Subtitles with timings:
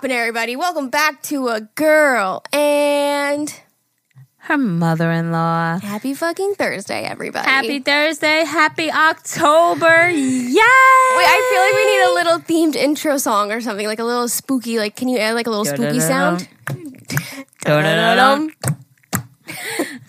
[0.00, 0.56] poppin', everybody?
[0.56, 3.52] Welcome back to a girl and
[4.38, 5.78] Her mother in law.
[5.78, 7.46] happy fucking Thursday, everybody.
[7.46, 8.44] Happy Thursday.
[8.46, 10.08] Happy October.
[10.08, 10.54] Yay!
[10.54, 14.04] Wait, I feel like we need a little themed intro song or something, like a
[14.04, 14.78] little spooky.
[14.78, 16.48] Like, can you add like a little spooky sound?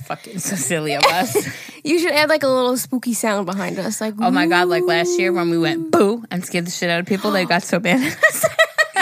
[0.05, 1.35] Fucking so silly of us.
[1.83, 3.99] You should add like a little spooky sound behind us.
[3.99, 6.89] Like, Oh my god, like last year when we went boo and scared the shit
[6.89, 8.45] out of people, they got so mad at us.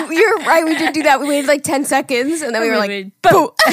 [0.09, 0.65] You're right.
[0.65, 1.19] We did do that.
[1.19, 3.53] We waited like ten seconds, and then we were like, boo.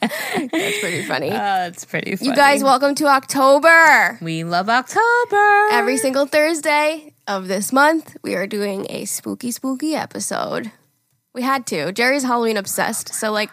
[0.00, 2.30] "That's pretty funny." Oh, that's pretty funny.
[2.30, 4.18] you guys, welcome to October.
[4.20, 5.66] we love October.
[5.70, 10.72] Every single Thursday of this month, we are doing a spooky, spooky episode.
[11.34, 11.92] We had to.
[11.92, 13.50] Jerry's Halloween obsessed, so like,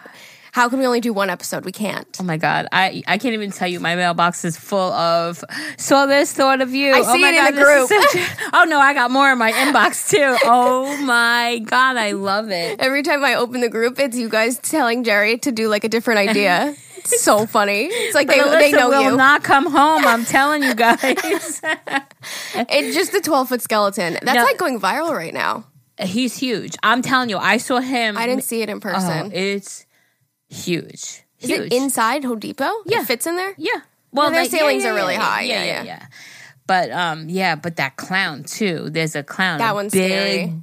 [0.52, 1.64] how can we only do one episode?
[1.64, 2.06] We can't.
[2.20, 3.80] Oh my god, I I can't even tell you.
[3.80, 5.42] My mailbox is full of
[5.76, 6.92] saw this, thought of you.
[6.94, 7.88] I oh see my it in the group.
[7.88, 10.36] such oh no, I got more in my inbox too.
[10.44, 12.80] Oh my god, I love it.
[12.80, 15.88] Every time I open the group, it's you guys telling Jerry to do like a
[15.88, 16.74] different idea.
[16.96, 17.84] It's so funny.
[17.86, 19.16] It's like they, Alyssa they know you will you.
[19.16, 20.04] not come home.
[20.06, 21.00] I'm telling you guys.
[22.54, 24.14] it's just the 12 foot skeleton.
[24.22, 24.42] That's No.
[24.44, 25.64] like going viral right now.
[26.00, 26.76] He's huge.
[26.82, 28.16] I'm telling you, I saw him.
[28.16, 29.32] I didn't see it in Oh, person.
[29.32, 29.84] it's
[30.50, 31.22] huge.
[31.40, 31.60] Is huge.
[31.60, 32.70] it inside Home Depot?
[32.84, 33.00] Yeah.
[33.00, 33.54] It fits in there?
[33.56, 33.80] Yeah.
[34.12, 35.42] Well, their like, ceilings are really high.
[35.42, 36.06] Yeah, Yeah, yeah, yeah.
[36.66, 38.90] But um, yeah, but that clown too.
[38.90, 39.58] There's a clown.
[39.58, 40.54] That one's big, scary.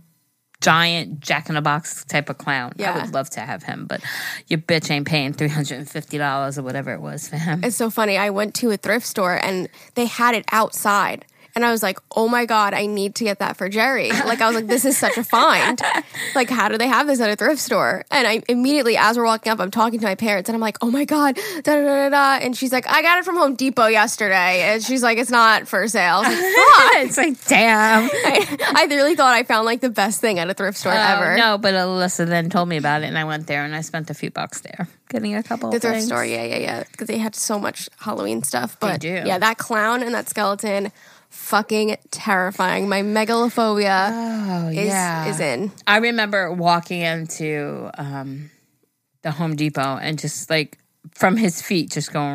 [0.61, 2.73] Giant Jack in a Box type of clown.
[2.77, 2.93] Yeah.
[2.93, 4.01] I would love to have him, but
[4.47, 7.61] your bitch ain't paying three hundred and fifty dollars or whatever it was for him.
[7.63, 8.17] It's so funny.
[8.17, 11.25] I went to a thrift store and they had it outside.
[11.57, 14.11] And I was like, oh my God, I need to get that for Jerry.
[14.11, 15.81] Like, I was like, this is such a find.
[16.35, 18.03] Like, how do they have this at a thrift store?
[18.11, 20.77] And I immediately, as we're walking up, I'm talking to my parents and I'm like,
[20.81, 22.45] oh my God, da da da da.
[22.45, 24.61] And she's like, I got it from Home Depot yesterday.
[24.63, 26.21] And she's like, it's not for sale.
[26.21, 28.09] Like, it's like damn.
[28.13, 30.97] I, I really thought I found like the best thing at a thrift store um,
[30.97, 31.33] ever.
[31.33, 33.81] Oh, no, but Alyssa then told me about it, and I went there and I
[33.81, 35.71] spent a few bucks there, getting a couple.
[35.71, 36.07] The of thrift things.
[36.07, 36.83] store, yeah, yeah, yeah.
[36.91, 38.77] Because they had so much Halloween stuff.
[38.79, 39.07] But do.
[39.07, 40.91] yeah, that clown and that skeleton,
[41.37, 42.89] fucking terrifying.
[42.89, 45.71] My megalophobia Oh is yeah, is in.
[45.85, 48.49] I remember walking into um,
[49.21, 50.77] the Home Depot and just like
[51.13, 52.25] from his feet, just going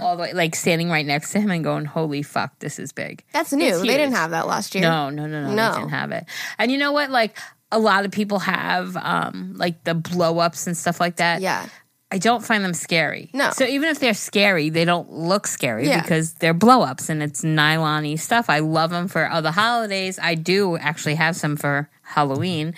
[0.00, 2.92] all the way, like standing right next to him and going, "Holy fuck, this is
[2.92, 3.66] big." That's new.
[3.66, 4.82] It's They didn't have that last year.
[4.82, 5.72] No, no, no, no, No.
[5.72, 6.24] They didn't have it.
[6.58, 7.10] And you know what?
[7.10, 7.36] Like
[7.72, 11.40] a lot of people have, um, like the blow ups and stuff like that.
[11.40, 11.66] Yeah.
[12.12, 13.30] I don't find them scary.
[13.32, 13.50] No.
[13.50, 16.02] So even if they're scary, they don't look scary Yeah.
[16.02, 18.50] because they're blow ups and it's nylon stuff.
[18.50, 20.18] I love them for other holidays.
[20.20, 22.74] I do actually have some for Halloween.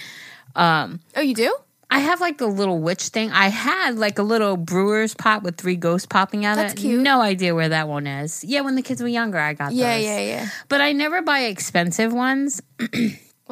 [0.54, 1.54] Um, oh, you do?
[1.90, 3.30] I have like the little witch thing.
[3.32, 6.82] I had like a little brewer's pot with three ghosts popping out That's of it.
[6.82, 7.00] cute.
[7.02, 8.42] No idea where that one is.
[8.44, 10.04] Yeah, when the kids were younger, I got Yeah, those.
[10.04, 10.48] Yeah, yeah, yeah.
[10.68, 12.62] But I never buy expensive ones.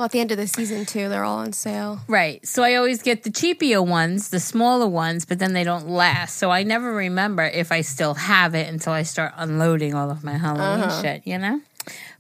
[0.01, 2.01] Well, at the end of the season too, they're all on sale.
[2.09, 2.41] Right.
[2.49, 6.39] So I always get the cheapier ones, the smaller ones, but then they don't last.
[6.39, 10.25] So I never remember if I still have it until I start unloading all of
[10.25, 11.03] my Halloween Uh-huh.
[11.03, 11.61] shit, you know?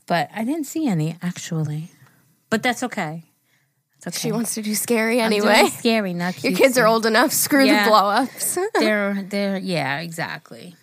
[0.07, 1.91] But I didn't see any actually.
[2.51, 3.25] But that's okay.
[4.07, 4.15] Okay.
[4.19, 5.69] She wants to do scary anyway.
[5.79, 7.33] scary, not Your kids are old enough.
[7.33, 7.85] Screw Yeah.
[7.85, 8.59] the blow ups.
[8.79, 10.77] They're they're yeah, exactly.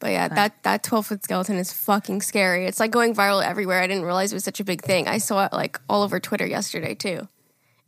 [0.00, 2.66] But yeah, that that twelve foot skeleton is fucking scary.
[2.66, 3.80] It's like going viral everywhere.
[3.82, 5.06] I didn't realize it was such a big thing.
[5.06, 7.28] I saw it like all over Twitter yesterday too.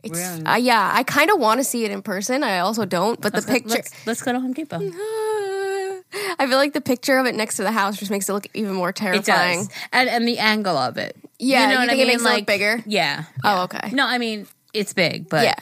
[0.05, 0.45] It's Really?
[0.45, 0.91] uh, yeah.
[0.93, 2.43] I kind of want to see it in person.
[2.43, 3.21] I also don't.
[3.21, 4.79] But the picture, Let's, let's go to Home Depot.
[6.39, 8.47] I feel like the picture of it next to the house just makes it look
[8.53, 9.61] even more terrifying.
[9.61, 9.69] It does.
[9.93, 11.17] And and the angle of it.
[11.39, 12.83] Yeah, you what think it makes it look bigger?
[12.85, 13.25] Yeah.
[13.43, 13.91] Oh, okay.
[13.93, 15.55] No, I mean it's big, but yeah,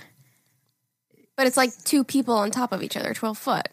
[1.37, 3.69] but it's like two people on top of each other, twelve foot.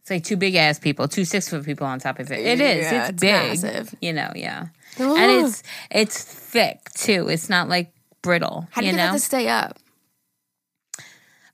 [0.00, 2.38] It's like two big ass people, two six foot people on top of it.
[2.38, 2.90] It is.
[2.90, 3.32] Yeah, it's, it's big.
[3.32, 3.94] massive.
[4.00, 4.66] You know, yeah.
[4.98, 5.16] Ugh.
[5.18, 7.28] And it's it's thick too.
[7.28, 8.66] It's not like brittle.
[8.70, 9.12] How do you, you know?
[9.12, 9.78] to stay up?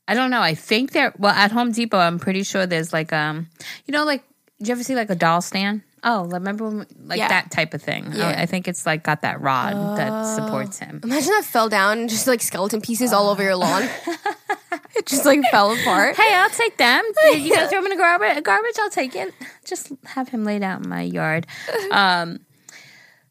[0.08, 0.40] I don't know.
[0.40, 3.48] I think there well at Home Depot I'm pretty sure there's like um
[3.86, 4.22] you know like
[4.58, 5.82] did you ever see like a doll stand?
[6.04, 7.28] Oh, remember when, like Yeah.
[7.28, 8.12] that type of thing.
[8.12, 8.28] Yeah.
[8.28, 11.00] I, I think it's like got that rod that supports him.
[11.02, 13.82] Imagine that fell down and just like skeleton pieces all over your lawn.
[14.96, 16.16] it just like fell apart.
[16.16, 17.04] Hey, I'll take them.
[17.34, 18.42] You guys throw them in the garbage?
[18.42, 18.74] Garbage?
[18.80, 19.34] I'll take it.
[19.64, 21.46] Just have him laid out in my yard.
[21.90, 22.40] Um,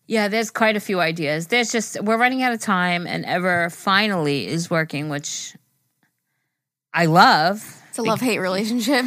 [0.08, 1.48] yeah, there's quite a few ideas.
[1.48, 5.56] There's just we're running out of time, and Ever finally is working, which
[6.94, 7.82] I love.
[7.90, 9.04] It's a love hate relationship.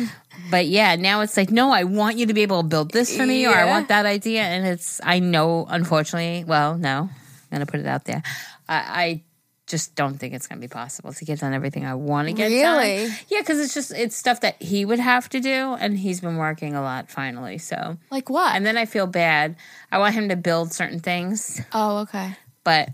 [0.50, 3.16] But yeah, now it's like, no, I want you to be able to build this
[3.16, 7.10] for me, or I want that idea, and it's I know, unfortunately, well, no, I'm
[7.52, 8.22] gonna put it out there.
[8.68, 9.22] I, I
[9.68, 12.48] just don't think it's gonna be possible to get done everything I want to get
[12.48, 12.78] done.
[12.78, 13.06] Really?
[13.08, 13.16] done.
[13.28, 16.36] Yeah, because it's just it's stuff that he would have to do, and he's been
[16.36, 17.58] working a lot finally.
[17.58, 18.54] So, Like what?
[18.56, 19.56] and then I feel bad.
[19.92, 22.34] I want him to build certain things, oh, okay.
[22.64, 22.88] but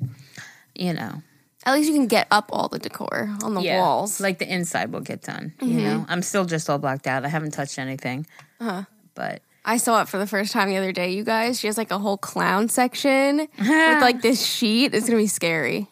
[0.74, 1.22] you know,
[1.64, 4.20] At least you can get up all the decor on the Yeah, walls.
[4.20, 5.54] like the inside will get done.
[5.62, 7.24] You know, I'm still just all blacked out.
[7.24, 8.26] I haven't touched anything.
[8.60, 8.82] Uh-huh.
[9.14, 11.60] But I saw it for the first time the other day, you guys.
[11.60, 14.92] She has like a whole clown section with like this sheet.
[14.94, 15.86] It's gonna be scary.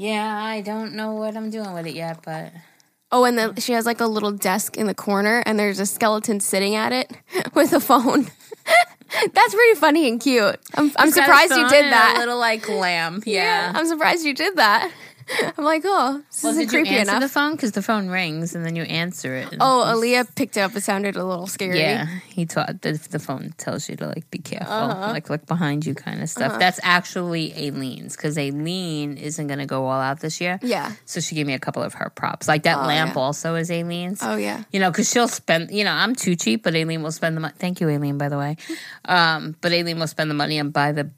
[0.00, 2.22] Yeah, I don't know what I'm doing with it yet.
[2.24, 2.52] But
[3.12, 5.86] Oh, and then she has like a little desk in the corner, and there's a
[5.86, 7.12] skeleton sitting at it
[7.54, 8.26] with a phone.
[9.32, 10.56] That's pretty funny and cute.
[10.74, 12.14] I'm, I'm He's got a surprised you did that.
[12.16, 13.24] A little like lamp.
[13.26, 13.72] Yeah.
[13.74, 14.92] I'm surprised you did that.
[15.58, 17.22] I'm like, oh, this well, isn't did you creepy answer enough.
[17.22, 17.52] the phone?
[17.52, 19.48] Because the phone rings and then you answer it.
[19.60, 20.74] oh, Aaliyah picked it up.
[20.76, 21.78] It sounded a little scary.
[21.80, 25.12] Yeah, he taught the, the phone tells you to like be careful, Uh-huh.
[25.12, 26.58] like look behind you, kind of stuff.
[26.58, 30.58] That's actually Aileen's because Aileen isn't going to go all out this year.
[30.62, 30.92] Yeah.
[31.04, 32.48] So she gave me a couple of her props.
[32.48, 33.20] Like that Oh, lamp yeah.
[33.20, 34.20] also is Aileen's.
[34.22, 34.64] Oh yeah.
[34.72, 37.40] You know, because she'll spend, you know, I'm too cheap, but Aileen will spend the
[37.40, 37.54] money.
[37.58, 38.56] Thank you, Aileen, by the way.
[39.04, 41.10] Um, but Aileen will spend the money and buy the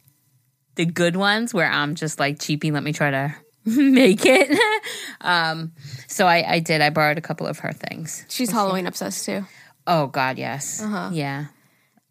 [0.77, 2.71] the good ones where I'm just like cheapy.
[2.71, 3.35] Let me try to
[3.67, 4.59] make it.
[5.21, 5.73] um,
[6.09, 6.81] so I, I did.
[6.81, 8.25] I borrowed a couple of her things.
[8.29, 9.47] She's Halloween obsessed too.
[9.87, 11.11] Oh God, yes, Uh-huh.
[11.13, 11.47] yeah.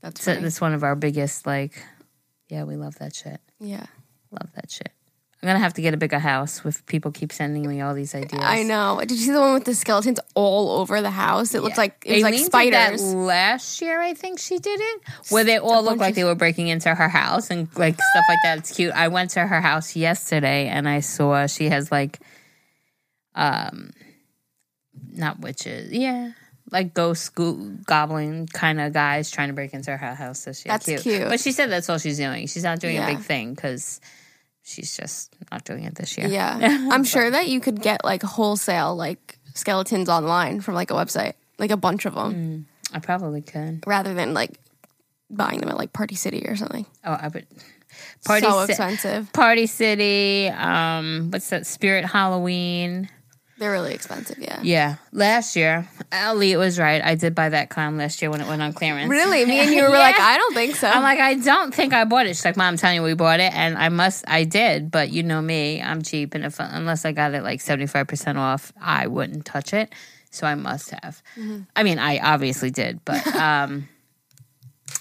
[0.01, 1.81] That's So that's one of our biggest like.
[2.49, 3.39] Yeah, we love that shit.
[3.59, 3.85] yeah.
[4.31, 4.91] Love that shit.
[5.43, 8.13] I'm gonna have to get a bigger house if people keep sending me all these
[8.13, 8.43] ideas.
[8.43, 8.99] I know.
[8.99, 11.55] Did you see the one with the skeletons all over the house?
[11.55, 13.13] It looked like it was Aileen like did that spiders.
[13.15, 16.67] last year, I think she did it, where they all looked like they were breaking
[16.67, 18.59] into her house and like stuff like that.
[18.59, 18.93] It's cute.
[18.93, 22.19] I went to her house yesterday and I saw she has like,
[23.33, 23.91] um,
[25.13, 26.33] not witches, yeah,
[26.71, 27.53] like ghost go-
[27.85, 30.73] goblin kind of guys trying to break into her house this year.
[30.77, 31.27] That's cute.
[31.29, 32.47] But she said that's all she's doing.
[32.47, 33.09] She's not doing Yeah.
[33.09, 33.99] a big thing because
[34.63, 36.27] she's just not doing it this year.
[36.27, 36.57] Yeah.
[36.91, 41.33] I'm sure that you could get like wholesale like skeletons online from like a website,
[41.57, 43.83] like a bunch of them, I probably could.
[43.85, 44.59] rather than like
[45.29, 46.85] buying them at like Party City or something.
[47.03, 47.47] Oh, I would.
[48.25, 49.33] Party so Ci- expensive.
[49.33, 51.65] Party City, um, what's that?
[51.65, 53.09] Spirit Halloween.
[53.61, 54.39] They're really expensive.
[54.39, 54.59] Yeah.
[54.63, 56.99] Yeah, last year, Elliot was right.
[56.99, 59.07] I did buy that clown last year when it went on clearance.
[59.07, 59.45] Really?
[59.45, 59.99] Me and you were Yeah.
[59.99, 60.87] like, I don't think so.
[60.89, 62.29] I'm like, I don't think I bought it.
[62.29, 65.11] She's like, Mom, I'm telling you, we bought it, and I must, I did, but
[65.11, 68.73] you know me, I'm cheap, and if unless I got it like 75 percent off,
[68.81, 69.93] I wouldn't touch it.
[70.31, 71.21] So I must have.
[71.75, 73.87] I mean, I obviously did, but um,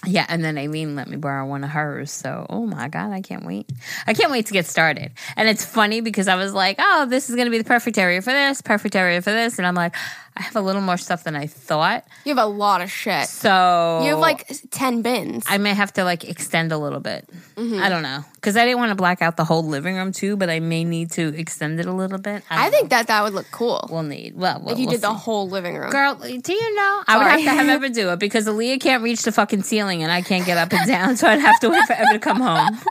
[0.05, 0.25] yeah.
[0.29, 2.11] And then Aileen let me borrow one of hers.
[2.11, 3.69] So, oh my god, I can't wait.
[4.07, 5.11] I can't wait to get started.
[5.35, 7.97] And it's funny because I was like, oh, this is going to be the perfect
[7.97, 9.95] area for this, perfect area for this, and I'm like,
[10.37, 12.05] I have a little more stuff than I thought.
[12.25, 13.27] you have a lot of shit.
[13.27, 15.45] So You have like 10 bins.
[15.47, 17.27] I may have to like extend a little bit.
[17.55, 17.79] Mm-hmm.
[17.81, 20.35] I don't know because I didn't want to black out the whole living room too,
[20.37, 22.43] but I may need to extend it a little bit.
[22.49, 23.87] I don't think that that would look cool.
[23.91, 24.35] we'll need.
[24.35, 25.91] Well, if you we'll did the whole living room.
[25.91, 27.03] Girl, do you know?
[27.07, 27.41] I would Sorry.
[27.43, 30.21] have to have Ever do it because Aaliyah can't reach the fucking ceiling and I
[30.21, 32.79] can't get up and down, so I'd have to wait for Ever to come home.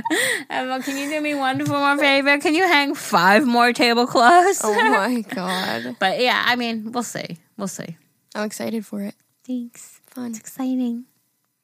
[0.50, 2.38] Emma, can you do me one more favor?
[2.38, 4.60] Can you hang five more tablecloths?
[4.64, 5.96] Oh my god.
[5.98, 7.38] but yeah, I mean, we'll see.
[7.56, 7.96] We'll see.
[8.34, 9.14] I'm excited for it.
[9.46, 10.00] Thanks.
[10.06, 10.30] Fun.
[10.30, 11.04] It's Exciting.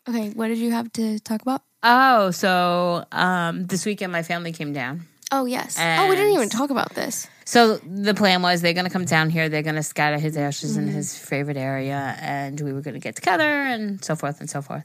[0.09, 1.63] Okay, what did you have to talk about?
[1.83, 5.07] Oh, so um, this weekend my family came down.
[5.33, 5.77] Oh, yes.
[5.81, 7.27] oh, we didn't even talk about this.
[7.45, 9.49] So the plan was they're going to come down here.
[9.49, 13.01] They're going to scatter his ashes in his favorite area, and we were going to
[13.01, 14.85] get together and so forth and so forth.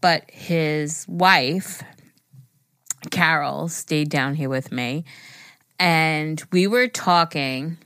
[0.00, 1.82] But his wife,
[3.10, 5.04] Carol, stayed down here with me,
[5.78, 7.78] and we were talking.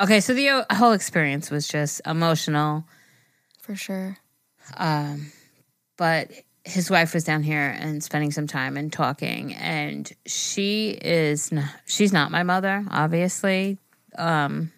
[0.00, 2.84] Okay, so the whole experience was just emotional.
[3.60, 4.16] For sure.
[4.76, 5.32] Um,
[5.96, 6.30] but
[6.64, 11.68] his wife was down here and spending some time and talking, and she is not,
[11.86, 13.78] she's not my mother, obviously.
[14.16, 14.72] Um,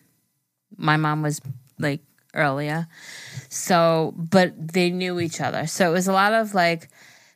[0.76, 1.40] my mom was
[1.78, 2.00] like
[2.34, 2.86] earlier,
[3.48, 6.88] so but they knew each other, so it was a lot of like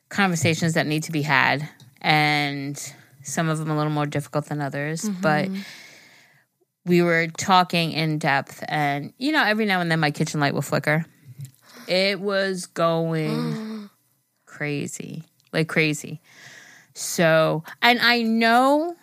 [0.09, 1.67] conversations that need to be had,
[2.05, 2.93] and
[3.23, 5.21] some of them a little more difficult than others, mm-hmm.
[5.21, 5.49] but.
[6.87, 10.53] We were talking in depth, and you know, every now and then my kitchen light
[10.53, 11.03] will flicker.
[11.87, 13.89] It was going
[14.45, 16.21] crazy, like crazy.
[16.93, 18.95] So, and I know,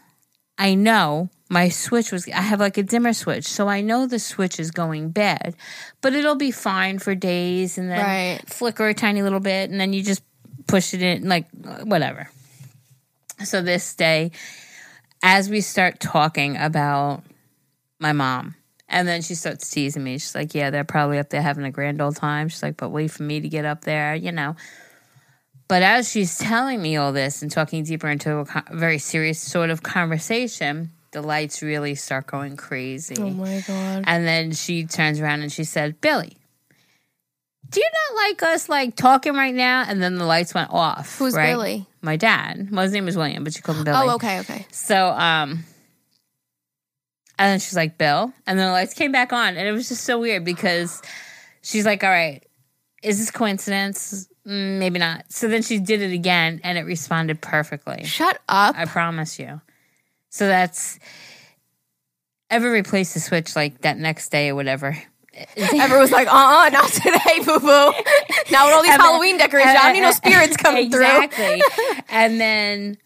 [0.59, 3.47] I know my switch was, I have like a dimmer switch.
[3.47, 5.55] So I know the switch is going bad,
[6.01, 8.41] but it'll be fine for days and then Right.
[8.49, 10.23] flicker a tiny little bit and then you just
[10.67, 11.47] push it in, like
[11.83, 12.31] whatever.
[13.45, 14.33] So this day,
[15.23, 17.23] as we start talking about
[17.99, 18.55] my mom,
[18.89, 20.19] and then she starts teasing me.
[20.19, 22.49] She's like, Yeah, they're probably up there having a grand old time.
[22.49, 24.55] She's like, But wait for me to get up there, you know.
[25.67, 29.71] But as she's telling me all this and talking deeper into a very serious sort
[29.71, 33.17] of conversation, the lights really start going crazy.
[33.19, 34.05] Oh my god.
[34.07, 36.37] And then she turns around and she said, Billy,
[37.71, 39.85] do you not like us like talking right now?
[39.89, 41.19] And then the lights went off.
[41.19, 41.53] Who's right?
[41.53, 41.87] Billy?
[42.03, 42.69] My dad.
[42.71, 43.97] Well, his name was William, but she called him Billy.
[44.01, 44.67] Oh, okay, okay.
[44.73, 45.65] So, um,
[47.39, 48.33] And then she's like, Bill.
[48.47, 49.57] And then the lights came back on.
[49.57, 51.01] And it was just so weird because
[51.63, 52.43] she's like, all right,
[53.03, 54.29] is this coincidence?
[54.47, 55.31] Mm, maybe not.
[55.33, 58.05] So then she did it again and it responded perfectly.
[58.05, 58.77] Shut up.
[58.77, 59.61] I promise you.
[60.29, 60.99] So that's
[62.51, 65.01] ever replace the switch like that next day or whatever.
[65.57, 67.93] Ever was like, uh uh not today, boo boo.
[68.51, 71.03] Now with all these And then- Halloween decorations, I don't need no spirits coming through.
[71.25, 71.63] exactly.
[72.09, 72.99] and then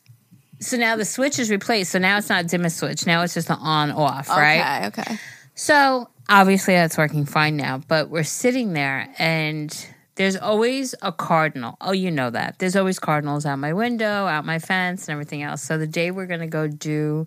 [0.60, 1.92] so now the switch is replaced.
[1.92, 3.06] So now it's not dim a switch.
[3.06, 4.86] Now it's just an on off, right?
[4.88, 5.18] Okay, okay.
[5.54, 11.76] So obviously that's working fine now, but we're sitting there and there's always a cardinal.
[11.80, 12.58] Oh, you know that.
[12.58, 15.62] There's always cardinals out my window, out my fence, and everything else.
[15.62, 17.26] So the day we're gonna go do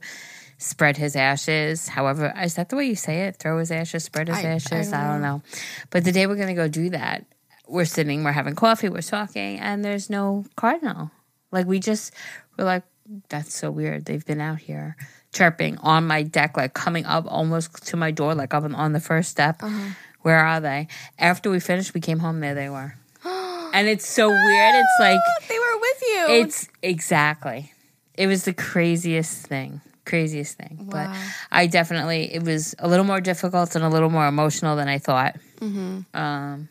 [0.59, 3.37] spread his ashes, however, is that the way you say it?
[3.37, 4.91] Throw his ashes, spread his I- I ashes.
[4.91, 5.41] don't I don't know.
[5.89, 7.25] But the day we're gonna go do that,
[7.67, 11.09] we're sitting, we're having coffee, we're talking, and there's no cardinal.
[11.51, 12.13] Like we just
[12.57, 12.83] we're like,
[13.29, 14.05] that's so weird.
[14.05, 14.95] They've been out here
[15.33, 18.93] chirping on my deck, like coming up almost to my door, like up on- on
[18.93, 19.63] the first step.
[19.63, 19.93] Uh-huh.
[20.21, 20.87] Where are they?
[21.17, 22.41] After we finished, we came home.
[22.41, 24.75] There they were, and it's so weird.
[24.75, 26.25] It's like They were with you.
[26.43, 27.71] it's exactly.
[28.15, 29.79] It was the craziest thing.
[30.09, 30.87] Craziest thing.
[30.89, 31.09] But
[31.51, 34.97] I definitely it was a little more difficult and a little more emotional than I
[34.97, 35.35] thought.
[35.61, 36.01] Mm-hmm.
[36.17, 36.69] Um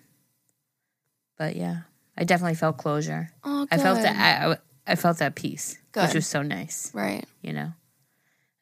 [1.39, 1.83] but yeah.
[2.17, 3.31] I definitely felt closure.
[3.45, 4.57] oh, I felt that I, I
[4.93, 6.15] I felt that peace, which Good.
[6.15, 7.25] was so nice, Right.
[7.43, 7.73] you know.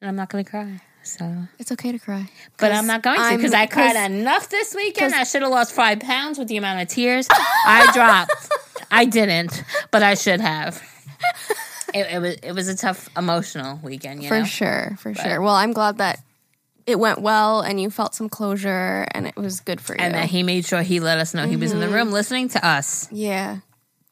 [0.01, 0.81] And I'm not going to cry.
[1.05, 1.25] So,
[1.61, 2.29] It's okay to cry.
[2.59, 5.15] but I'm not going to because I cried enough this weekend.
[5.15, 8.33] I should have lost five pounds with the amount of tears I dropped.
[8.91, 10.83] I didn't, but I should have.
[11.95, 14.45] It, it was it was a tough emotional weekend, you For know.
[14.45, 15.41] sure, for sure.
[15.41, 16.21] Well, I'm glad that
[16.87, 19.99] it went well and you felt some closure and it was good for you.
[20.01, 22.49] And that he made sure he let us know he was in the room listening
[22.51, 23.09] to us.
[23.13, 23.59] yeah,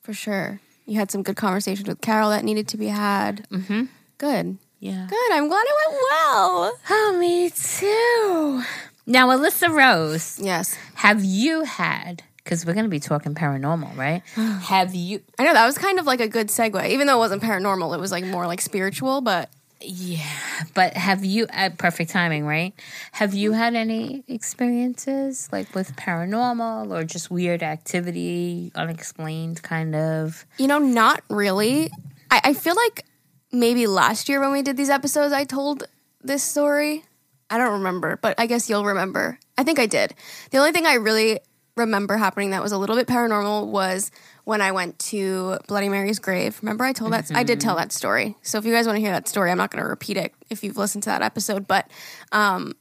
[0.02, 0.60] for sure.
[0.86, 3.48] You had some good conversations with Carol that needed to be had.
[3.48, 3.84] Mm-hmm.
[4.18, 4.58] Good.
[4.80, 5.06] Yeah.
[5.08, 5.32] Good.
[5.32, 6.72] I'm glad it went well.
[6.90, 8.62] Oh, me too.
[9.06, 10.76] Now, Alyssa Rose, Yes.
[10.94, 12.22] have you had?
[12.44, 14.22] Because we're going to be talking paranormal, right?
[14.36, 15.22] have you?
[15.38, 16.90] I know that was kind of like a good segue.
[16.90, 19.48] Even though it wasn't paranormal, it was like more like spiritual, but
[19.80, 20.22] Yeah,
[20.74, 21.46] but have you?
[21.50, 22.74] At perfect timing, right?
[23.12, 30.44] Have you had any experiences like with paranormal or just weird activity, unexplained kind of?
[30.58, 31.90] you know, not really.
[32.30, 33.04] I, I feel like
[33.52, 35.84] maybe last year when we did these episodes, I told
[36.22, 37.04] this story.
[37.50, 39.38] I don't remember, but I guess you'll remember.
[39.56, 40.14] I think I did.
[40.50, 41.38] The only thing I really
[41.76, 44.10] remember happening that was a little bit paranormal was
[44.44, 46.58] when I went to Bloody Mary's grave.
[46.62, 48.36] Remember, I told that I did tell that story.
[48.42, 50.32] So if you guys want to hear that story, I'm not going to repeat it
[50.50, 51.66] if you've listened to that episode.
[51.66, 51.90] But
[52.32, 52.74] um,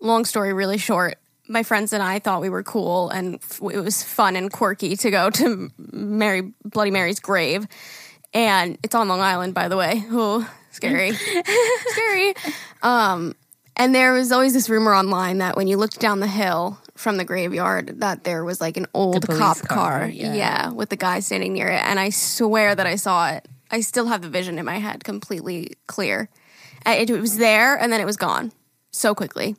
[0.00, 1.16] long story, really short.
[1.46, 4.96] My friends and I thought we were cool, and f- it was fun and quirky
[4.96, 7.66] to go to Mary Bloody Mary's grave,
[8.32, 10.04] and it's on Long Island, by the way.
[10.10, 11.12] Oh, scary,
[11.88, 12.34] scary.
[12.82, 13.34] Um,
[13.76, 17.16] and there was always this rumor online that when you looked down the hill from
[17.16, 20.34] the graveyard, that there was like an old cop car, car, yeah.
[20.34, 21.82] yeah, with the guy standing near it.
[21.82, 23.48] And I swear that I saw it.
[23.70, 26.28] I still have the vision in my head completely clear.
[26.86, 28.52] It, it was there, and then it was gone
[28.90, 29.56] so quickly.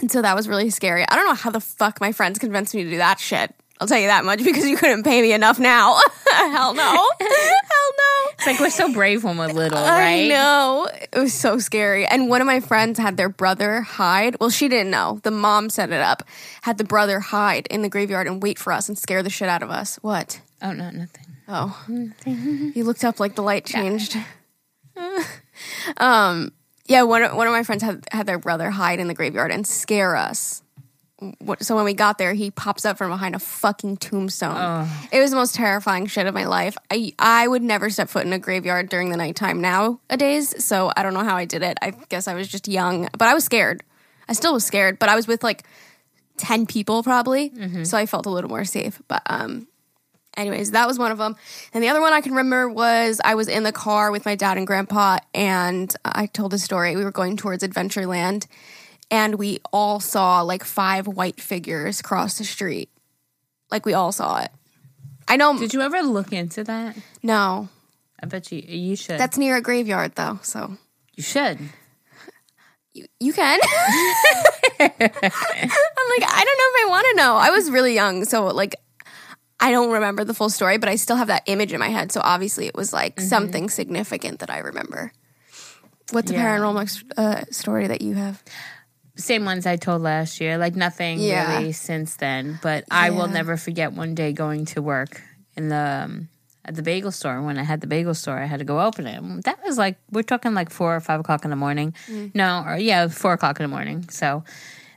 [0.00, 1.04] And so that was really scary.
[1.08, 3.54] I don't know how the fuck my friends convinced me to do that shit.
[3.80, 5.98] I'll tell you that much because you couldn't pay me enough now.
[6.30, 6.82] Hell no.
[7.20, 8.30] Hell no.
[8.32, 10.24] It's like we're so brave when we're little, right?
[10.24, 10.88] I know.
[11.12, 12.06] It was so scary.
[12.06, 14.36] And one of my friends had their brother hide.
[14.40, 15.20] Well, she didn't know.
[15.22, 16.22] The mom set it up.
[16.62, 19.48] Had the brother hide in the graveyard and wait for us and scare the shit
[19.48, 19.96] out of us.
[20.02, 20.40] What?
[20.62, 21.26] Oh no, nothing.
[21.48, 21.84] Oh.
[22.26, 24.16] you looked up like the light changed.
[25.98, 26.52] um
[26.88, 29.50] yeah, one of, one of my friends had had their brother hide in the graveyard
[29.50, 30.62] and scare us.
[31.38, 34.86] What- So when we got there, he pops up from behind a fucking tombstone.
[35.10, 36.76] It was the most terrifying shit of my life.
[36.90, 40.62] I I would never step foot in a graveyard during the nighttime nowadays.
[40.64, 41.78] So I don't know how I did it.
[41.80, 43.82] I guess I was just young, but I was scared.
[44.28, 45.64] I still was scared, but I was with like
[46.36, 47.50] ten people probably,
[47.84, 49.00] so I felt a little more safe.
[49.08, 49.68] But um,
[50.36, 51.34] anyways, that was one of them.
[51.72, 54.34] And the other one I can remember was I was in the car with my
[54.34, 56.94] dad and grandpa, and I told a story.
[56.94, 58.46] We were going towards Adventureland,
[59.10, 62.90] and we all saw like five white figures cross the street.
[63.70, 64.50] Like we all saw it.
[65.28, 65.58] I know.
[65.58, 66.96] Did you ever look into that?
[67.22, 67.68] no,
[68.22, 69.18] I bet you you should.
[69.18, 70.76] that's near a graveyard though, so
[71.16, 71.58] you should.
[72.94, 73.58] you, you can.
[74.78, 77.36] I'm like, I don't know if I want to know.
[77.36, 78.76] I was really young, so like,
[79.58, 82.12] I don't remember the full story, but I still have that image in my head.
[82.12, 85.12] So obviously, it was like something significant that I remember.
[86.12, 86.44] What's a Yeah.
[86.58, 88.42] paranormal uh, story that you have?
[89.16, 90.58] Same ones I told last year.
[90.58, 91.56] Like nothing Yeah.
[91.58, 92.58] really since then.
[92.62, 95.22] But I will never forget one day going to work
[95.56, 96.28] in the um,
[96.64, 97.40] at the bagel store.
[97.42, 99.44] When I had the bagel store, I had to go open it.
[99.44, 101.94] That was like we're talking like four or five o'clock in the morning.
[102.34, 104.08] No, or yeah, four o'clock in the morning.
[104.10, 104.44] So,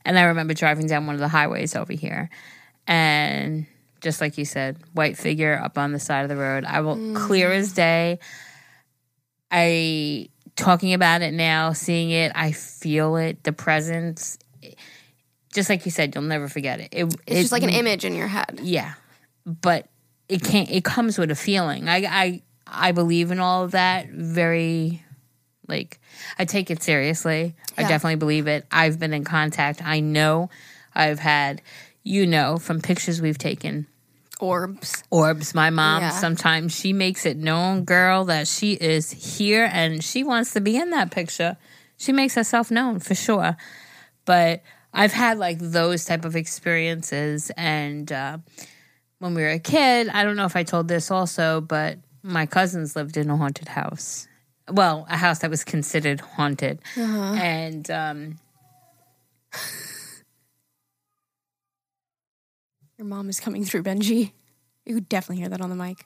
[0.04, 2.30] and I remember driving down one of the highways over here,
[2.88, 3.68] and
[4.02, 6.66] just like you said, white figure up on the side of the road.
[6.66, 8.20] I will clear as day.
[9.52, 14.38] I talking about it now, seeing it, I feel it, the presence.
[15.54, 16.90] Just like you said, you'll never forget it.
[16.92, 18.60] it It's just like an image in your head.
[18.62, 18.94] yeah,
[19.46, 19.88] but
[20.28, 20.70] it can't.
[20.70, 21.90] It comes with a feeling.
[21.90, 24.10] I I I believe in all of that.
[24.10, 25.04] Very,
[25.68, 26.00] like
[26.38, 27.56] I take it seriously.
[27.78, 28.66] I definitely believe it.
[28.72, 29.84] I've been in contact.
[29.84, 30.50] I know.
[30.94, 31.62] I've had.
[32.02, 33.86] You know from pictures we've taken
[34.40, 35.04] Orbs.
[35.10, 35.54] orbs.
[35.54, 36.10] My mom Yeah.
[36.12, 40.78] sometimes she makes it known, girl, that she is here and she wants to be
[40.78, 41.58] in that picture.
[41.98, 43.58] She makes herself known for sure.
[44.26, 44.62] But
[44.94, 48.38] I've had like those type of experiences, and uh,
[49.20, 52.46] when we were a kid, I don't know if I told this also, but my
[52.46, 54.28] cousins lived in a haunted house.
[54.72, 58.40] Well, a house that was considered haunted, and um,
[63.00, 64.34] Your mom is coming through, Benji.
[64.86, 66.06] You could definitely hear that on the mic.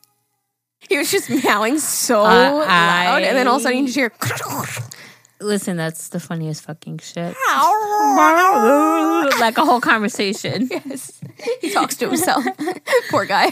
[0.87, 2.23] He was just meowing so Uh,
[2.67, 4.11] loud, and then all of a sudden you just hear.
[5.41, 7.35] listen, that's the funniest fucking shit.
[9.39, 10.69] like a whole conversation.
[10.85, 11.19] yes,
[11.61, 12.45] he talks to himself.
[13.09, 13.51] Poor guy.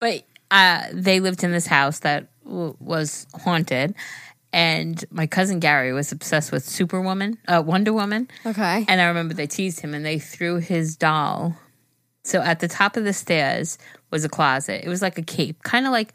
[0.00, 3.94] But uh, they lived in this house that w- was haunted,
[4.52, 8.28] and my cousin Gary was obsessed with Superwoman, uh, Wonder Woman.
[8.46, 8.84] Okay.
[8.86, 11.56] And I remember they teased him and they threw his doll.
[12.22, 13.78] So at the top of the stairs
[14.10, 14.84] was a closet.
[14.84, 16.14] It was like a cape, kind of like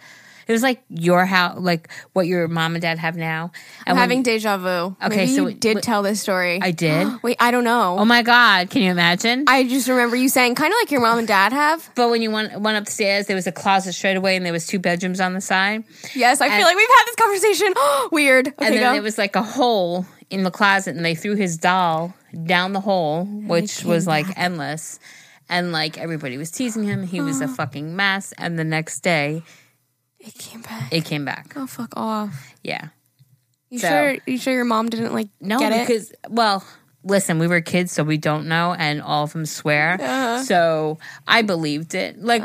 [0.49, 3.51] it was like your house, like what your mom and dad have now.
[3.53, 4.95] I'm And when- having deja vu.
[5.05, 6.59] Okay, Maybe so you it- did tell this story.
[6.61, 7.07] I did.
[7.23, 7.97] Wait, I don't know.
[7.99, 9.45] oh my god, can you imagine?
[9.47, 11.89] I just remember you saying kind of like your mom and dad have.
[11.95, 14.65] but when you went went upstairs, there was a closet straight away, and there was
[14.67, 15.83] two bedrooms on the side.
[16.15, 17.73] Yes, I And- feel like we've had this conversation.
[18.11, 18.47] Weird.
[18.47, 18.91] Okay, and then go.
[18.93, 22.13] there was like a hole in the closet and they threw his doll
[22.45, 24.99] down the hole which was like endless
[25.49, 29.41] and like everybody was teasing him he was a fucking mess and the next day
[30.19, 30.91] it came back.
[30.93, 32.53] it came back Oh fuck off.
[32.63, 32.89] yeah
[33.69, 34.17] You So- sure?
[34.25, 35.87] You sure your mom didn't like no get it?
[35.87, 36.63] because well
[37.05, 40.43] listen we were kids so we don't know and all of them swear Uh-huh.
[40.43, 42.43] so i believed it like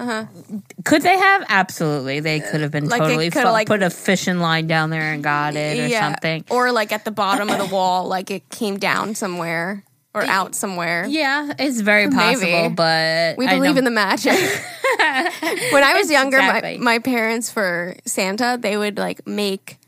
[0.85, 3.83] could they have absolutely they could have been Like, they totally coulda, fu- like- put
[3.83, 7.51] a fishing line down there and got it or something Or like at the bottom
[7.51, 9.83] of the wall, like it came down somewhere
[10.15, 11.05] or out somewhere.
[11.09, 14.39] yeah it's very possible but We I believe in the magic.
[15.73, 16.79] when I was younger, Exactly.
[16.79, 19.79] my, my parents for Santa, they would like make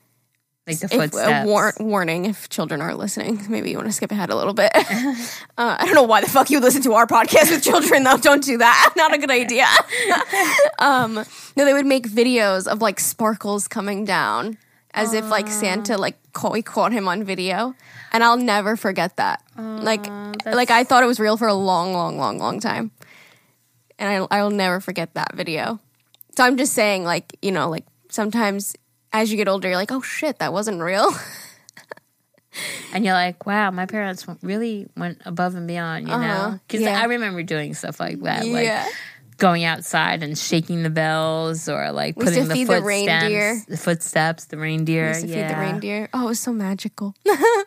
[0.67, 3.41] like the if, a war- warning if children are listening.
[3.49, 4.71] Maybe you want to skip ahead a little bit.
[4.75, 4.81] uh,
[5.57, 8.17] I don't know why the fuck you listen to our podcast with children though.
[8.17, 8.93] Don't do that.
[8.97, 9.67] Not a good idea.
[10.79, 11.15] um,
[11.57, 14.59] no, they would make videos of like sparkles coming down
[14.93, 17.75] as if like Santa like caught, we caught him on video,
[18.13, 19.43] and I'll never forget that.
[19.57, 20.07] like,
[20.47, 22.91] like I thought it was real for a long, long, long, long time,
[23.99, 25.81] and I, I will never forget that video.
[26.37, 28.77] So I'm just saying, like you know, like sometimes
[29.13, 31.09] as you get older, you're like, oh shit, that wasn't real.
[32.93, 36.59] and you're like, wow, my parents really went above and beyond, you know?
[36.67, 36.91] Because Uh-huh.
[36.95, 37.01] yeah.
[37.01, 38.87] I remember doing stuff like that, Yeah.
[39.39, 43.63] Going outside and shaking the bells, or like We putting the feed the footsteps, reindeer.
[43.69, 45.13] the footsteps, the reindeer.
[45.15, 45.49] to yeah.
[45.49, 46.09] feed the reindeer.
[46.15, 47.15] Oh, it was so magical.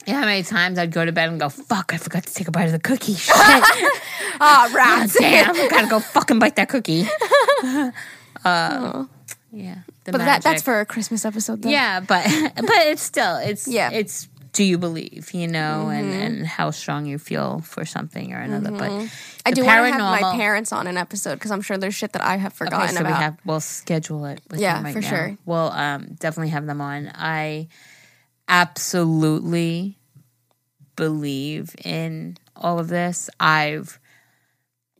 [0.07, 2.47] Yeah, how many times I'd go to bed and go, fuck, I forgot to take
[2.47, 3.13] a bite of the cookie.
[3.15, 5.17] Shit, Ah, rats.
[5.19, 7.03] damn, I gotta go fucking bite that cookie.
[8.45, 9.05] uh,
[9.51, 11.69] yeah, But that, that's for a Christmas episode, though.
[11.69, 12.23] Yeah, but
[12.55, 13.91] but it's still it's Yeah.
[13.91, 18.39] It's do you believe you know and and how strong you feel for something or
[18.39, 18.71] another.
[18.71, 18.91] But
[19.45, 22.13] I do want to have my parents on an episode because I'm sure there's shit
[22.13, 23.17] that I have forgotten Okay, so about.
[23.17, 24.41] we have we'll schedule it.
[24.49, 25.07] With Yeah, right for now.
[25.09, 25.37] sure.
[25.45, 27.11] We'll um, definitely have them on.
[27.15, 27.67] I
[28.47, 29.97] absolutely
[30.95, 33.29] believe in all of this.
[33.39, 33.99] I've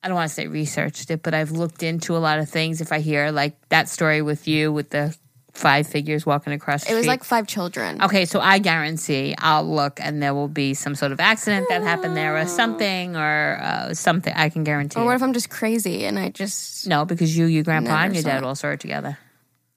[0.02, 2.80] I don't want to say researched it, but I've looked into a lot of things.
[2.80, 5.16] If I hear like that story with you with the
[5.54, 7.10] five figures walking across the It was street?
[7.12, 8.02] like five children.
[8.02, 11.82] Okay, so I guarantee I'll look and there will be some sort of accident that
[11.82, 14.34] happened there or something or uh, something.
[14.36, 15.00] I can guarantee.
[15.00, 15.16] Or what it.
[15.16, 18.24] if I'm just crazy and I just no, because you, your grandpa, Never and your
[18.24, 18.44] saw dad it.
[18.44, 19.18] all saw it together.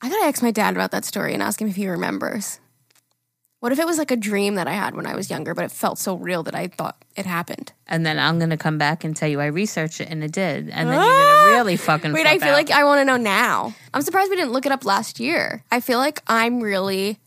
[0.00, 2.58] I gotta ask my dad about that story and ask him if he remembers.
[3.62, 5.64] What if it was like a dream that I had when I was younger, but
[5.64, 7.72] it felt so real that I thought it happened?
[7.86, 10.32] And then I'm going to come back and tell you I researched it and it
[10.32, 10.68] did.
[10.68, 12.14] And then you're going to really fucking Ah!
[12.14, 12.54] Wait, I feel out.
[12.54, 13.72] like I want to know now.
[13.94, 15.62] I'm surprised we didn't look it up last year.
[15.70, 17.20] I feel like I'm really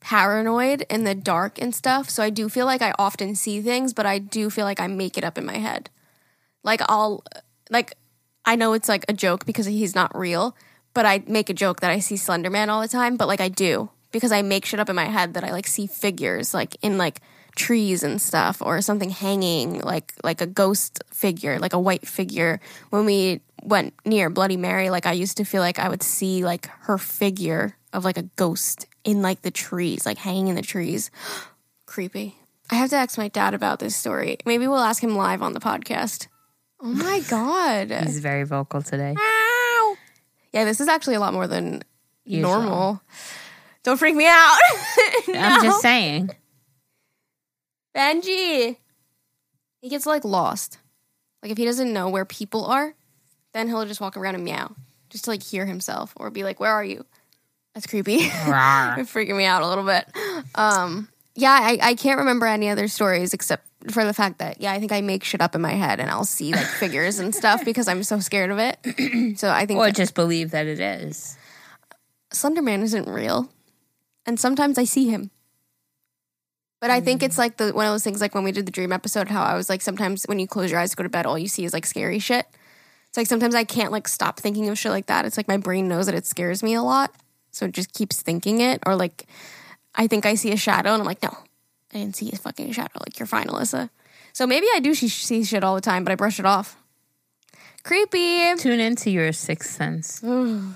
[0.00, 2.08] paranoid in the dark and stuff.
[2.08, 4.86] So I do feel like I often see things, but I do feel like I
[4.86, 5.90] make it up in my head.
[6.62, 7.22] Like I'll
[7.68, 7.92] like
[8.46, 10.56] I know it's like a joke because he's not real,
[10.94, 13.50] but I make a joke that I see Slenderman all the time, but like I
[13.50, 16.76] do because I make shit up in my head that I like see figures like
[16.82, 17.20] in like
[17.56, 22.60] trees and stuff or something hanging like like a ghost figure, like a white figure.
[22.90, 26.44] When we went near Bloody Mary, like I used to feel like I would see
[26.44, 30.62] like her figure of like a ghost in like the trees, like hanging in the
[30.62, 31.10] trees.
[31.86, 32.36] Creepy.
[32.70, 34.38] I have to ask my dad about this story.
[34.44, 36.26] Maybe we'll ask him live on the podcast.
[36.80, 37.90] Oh my god.
[38.04, 39.14] He's very vocal today.
[39.16, 39.96] Ow.
[40.52, 41.82] Yeah, this is actually a lot more than
[42.24, 42.50] Usual.
[42.50, 43.02] normal.
[43.86, 44.58] Don't freak me out.
[45.28, 46.30] I'm just saying.
[47.96, 48.76] Benji.
[49.80, 50.78] He gets like lost.
[51.40, 52.96] Like if he doesn't know where people are,
[53.54, 54.74] then he'll just walk around and meow.
[55.08, 57.06] Just to like hear himself or be like, Where are you?
[57.74, 58.18] That's creepy.
[58.24, 60.04] Freaking me out a little bit.
[60.56, 64.72] Um, yeah, I, I can't remember any other stories except for the fact that yeah,
[64.72, 67.32] I think I make shit up in my head and I'll see like figures and
[67.32, 69.38] stuff because I'm so scared of it.
[69.38, 71.38] so I think or just believe that it is.
[72.32, 73.48] Slender Man isn't real,
[74.26, 75.30] and sometimes I see him.
[76.80, 78.72] But I think it's like the one of those things like when we did the
[78.72, 81.08] dream episode, how I was like sometimes when you close your eyes to go to
[81.08, 82.46] bed, all you see is like scary shit.
[83.08, 85.24] It's like sometimes I can't like stop thinking of shit like that.
[85.24, 87.14] It's like my brain knows that it scares me a lot,
[87.50, 88.82] so it just keeps thinking it.
[88.84, 89.26] Or like
[89.94, 91.30] I think I see a shadow, and I'm like, no,
[91.94, 93.00] I didn't see a fucking shadow.
[93.00, 93.88] Like you're fine, Alyssa.
[94.34, 96.76] So maybe I do see, see shit all the time, but I brush it off.
[97.84, 98.54] Creepy.
[98.56, 100.22] Tune into your sixth sense.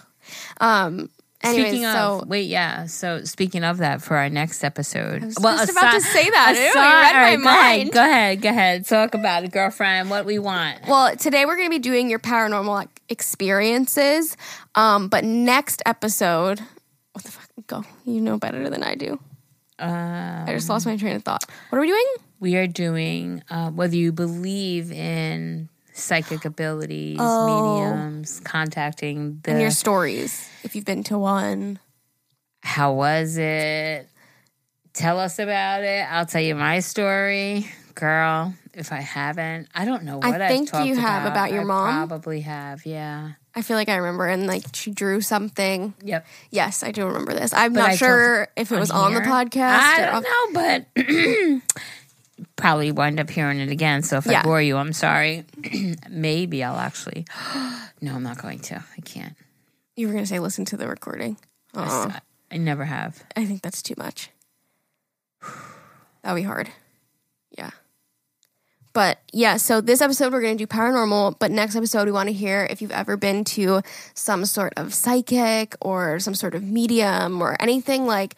[0.61, 1.11] Um.
[1.43, 2.87] Anyways, speaking of, so wait, yeah.
[2.87, 6.55] So speaking of that, for our next episode, I was just about to say that.
[6.55, 7.93] You read my right, go ahead, mind.
[7.93, 8.87] go ahead, go ahead.
[8.87, 10.11] Talk about it, girlfriend.
[10.11, 10.81] What we want.
[10.87, 14.37] Well, today we're going to be doing your paranormal experiences.
[14.75, 16.61] Um, but next episode,
[17.13, 17.47] what the fuck?
[17.67, 17.85] Go.
[18.05, 19.19] You know better than I do.
[19.79, 21.45] Uh, I just lost my train of thought.
[21.71, 22.07] What are we doing?
[22.41, 25.69] we are doing uh, whether you believe in
[26.01, 27.81] psychic abilities, Oh.
[27.81, 29.53] mediums, contacting the.
[29.53, 31.79] And your stories, if you've been to one.
[32.63, 34.09] how was it?
[34.93, 36.05] Tell us about it.
[36.11, 38.55] I'll tell you my story, girl.
[38.75, 41.65] If I haven't, I don't know I what I've think you have about your I
[41.65, 42.09] mom.
[42.09, 43.33] Probably have, yeah.
[43.55, 45.95] I feel like I remember, and like she drew something.
[46.05, 46.25] Yep.
[46.51, 47.53] Yes, I do remember this.
[47.53, 49.79] I'm But not I sure if it was on the podcast.
[49.81, 50.61] I don't know,
[50.95, 51.63] but
[52.57, 54.03] probably wind up hearing it again.
[54.03, 54.41] So if Yeah.
[54.41, 55.45] I bore you, I'm sorry.
[56.11, 57.27] Maybe I'll actually.
[58.01, 58.77] no, I'm not going to.
[58.97, 59.35] I can't.
[59.97, 61.37] You were going to say listen to the recording.
[61.75, 63.23] I, I never have.
[63.37, 64.31] I think that's too much.
[66.23, 66.71] That'll be hard.
[67.57, 67.71] Yeah.
[68.93, 72.29] But yeah, so this episode we're going to do paranormal, but next episode we want
[72.29, 73.83] to hear if you've ever been to
[74.15, 78.35] some sort of psychic or some sort of medium or anything like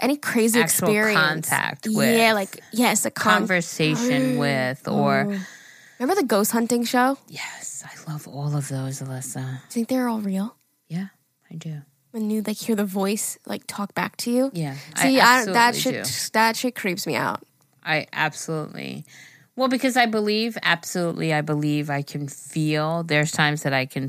[0.00, 1.48] any crazy Actual experience.
[1.48, 2.16] contact with.
[2.16, 4.98] Yeah, like yes, a con- Conversation with, oh.
[4.98, 5.38] or
[5.98, 7.18] Remember the ghost hunting show?
[7.28, 9.34] yes, I love all of those, Alyssa.
[9.34, 10.56] Do you think they're all real?
[10.88, 11.08] Yeah,
[11.50, 11.82] I do.
[12.12, 14.50] When you like hear the voice like talk back to you?
[14.52, 16.10] Yeah, See, I I, that shit do.
[16.32, 17.42] that shit creeps me out.
[17.84, 19.04] I absolutely.
[19.56, 23.02] Well, because I believe, absolutely, I believe I can feel.
[23.02, 24.08] There's times that I can,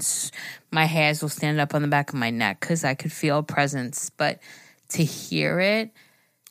[0.71, 3.43] my hairs will stand up on the back of my neck because I could feel
[3.43, 4.10] presence.
[4.12, 4.39] But
[4.91, 5.91] to hear it,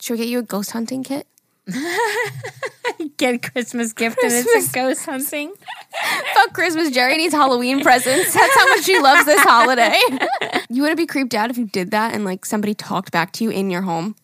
[0.01, 1.27] Should we get you a ghost hunting kit?
[3.17, 5.53] get a Christmas gift and it's a ghost hunting.
[6.35, 6.91] Fuck Christmas.
[6.91, 8.35] Jerry needs Halloween presents.
[8.35, 9.99] That's how much she loves this holiday.
[10.71, 13.45] you wouldn't be creeped out if you did that and like somebody talked back to
[13.45, 14.17] you in your home.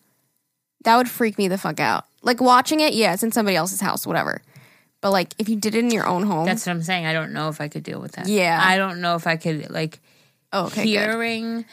[0.83, 2.05] That would freak me the fuck out.
[2.21, 4.41] Like watching it, yeah, it's in somebody else's house, whatever.
[5.01, 7.05] But like if you did it in your own home, That's what I'm saying.
[7.05, 8.27] I don't know if I could deal with that.
[8.27, 8.59] Yeah.
[8.61, 9.99] I don't know if I could, like,
[10.51, 11.65] oh, okay, good.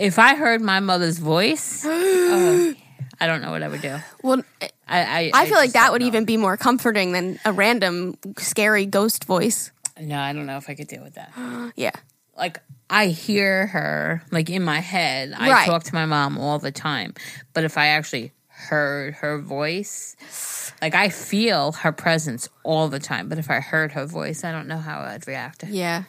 [0.00, 2.74] If I heard my mother's voice, oh,
[3.20, 3.98] I don't know what I would do.
[4.22, 6.06] Well, I, I, I feel like that would know.
[6.06, 9.70] even be more comforting than a random scary ghost voice.
[10.00, 11.32] No, I don't know if I could deal with that.
[11.76, 11.92] Yeah.
[12.36, 12.58] like
[12.88, 15.34] I hear her like in my head.
[15.36, 15.66] I Right.
[15.66, 17.12] talk to my mom all the time.
[17.52, 20.16] But if I actually heard her voice,
[20.82, 23.28] like I feel her presence all the time.
[23.28, 25.64] But if I heard her voice, I don't know how I'd react.
[25.68, 26.04] Yeah.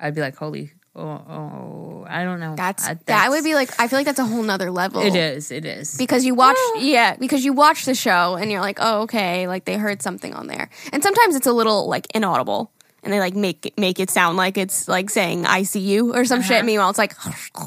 [0.00, 2.56] I'd be like, "Holy, Oh, oh I don't know.
[2.56, 5.00] That's, Uh, that would be like I feel like that's a whole nother level.
[5.02, 5.50] It is.
[5.52, 5.96] It is.
[5.96, 9.64] because you watch yeah because you watch the show and you're like oh okay like
[9.66, 12.72] they heard something on there and sometimes it's a little like inaudible
[13.04, 16.12] and they like make it, make it sound like it's like saying I see you
[16.14, 17.66] or some shit meanwhile it's like Uh-huh.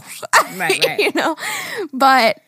[0.57, 0.85] right.
[0.85, 0.99] Right.
[0.99, 1.35] you know
[1.93, 2.39] but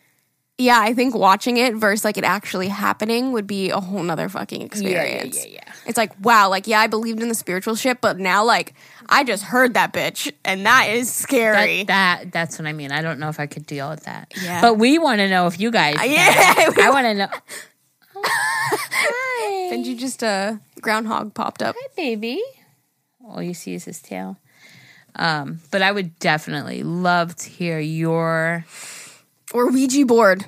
[0.58, 4.28] yeah I think watching it versus like it actually happening would be a whole nother
[4.28, 5.72] fucking experience Yeah, yeah, yeah.
[5.86, 8.74] it's like wow like yeah I believed in the spiritual shit but now like
[9.08, 12.92] I just heard that bitch and that is scary That, that that's what I mean.
[12.92, 14.32] I don't know if I could deal with that.
[14.42, 14.60] Yeah.
[14.60, 15.96] But we want to know if you guys.
[15.96, 16.10] can.
[16.10, 17.28] yeah, I want to know.
[18.24, 19.74] Hi.
[19.74, 22.42] and you just uh groundhog popped up Hi, baby.
[23.24, 24.38] All you see is his tail.
[25.16, 28.64] Um, but I would definitely love to hear your
[29.52, 30.46] or Ouija board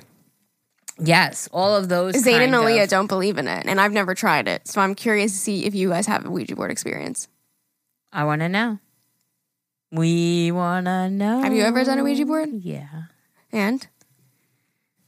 [0.99, 2.15] yes, all of those.
[2.15, 4.67] Zayn and Aaliyah of- don't believe in it, and I've never tried it.
[4.67, 7.27] So I'm curious to see if you guys have a Ouija board experience.
[8.11, 8.79] I want to know.
[9.91, 11.41] We want to know.
[11.41, 12.49] Have you ever done a Ouija board?
[12.61, 13.03] Yeah.
[13.51, 13.85] And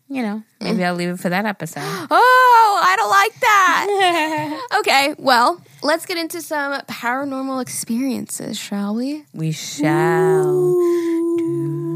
[0.07, 0.71] You know, eh.
[0.71, 1.81] maybe I'll leave it for that episode.
[2.11, 4.67] oh, I don't like that.
[4.79, 9.23] okay, well, let's get into some paranormal experiences, shall we?
[9.33, 10.75] we shall.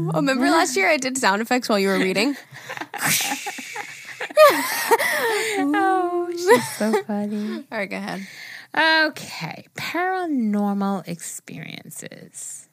[0.08, 2.36] Oh, remember last year I did sound effects while you were reading?
[5.58, 7.64] Oh, she's so funny.
[7.72, 8.26] All right, go ahead.
[8.76, 12.68] Okay, paranormal experiences.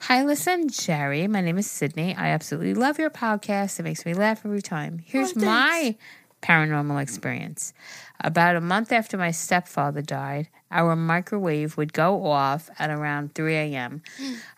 [0.00, 1.28] Hi, listen, Jerry.
[1.28, 2.14] My name is Sydney.
[2.14, 3.78] I absolutely love your podcast.
[3.78, 4.98] It makes me laugh every time.
[5.04, 5.96] Here's oh, my
[6.42, 7.72] paranormal experience.
[8.20, 13.54] About a month after my stepfather died, our microwave would go off at around 3
[13.54, 14.02] a.m.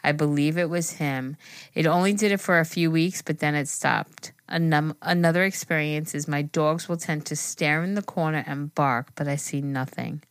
[0.02, 1.37] I believe it was him.
[1.74, 4.32] It only did it for a few weeks, but then it stopped.
[4.48, 9.28] Another experience is my dogs will tend to stare in the corner and bark, but
[9.28, 10.22] I see nothing.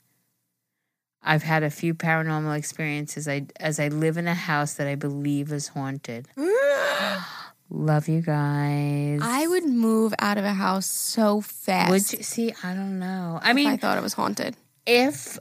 [1.27, 4.95] I've had a few paranormal experiences I, as I live in a house that I
[4.95, 6.29] believe is haunted.
[7.69, 9.19] Love you guys.
[9.21, 12.53] I would move out of a house so fast would you see?
[12.63, 13.39] I don't know.
[13.43, 14.55] I mean, I thought it was haunted.
[14.85, 15.37] if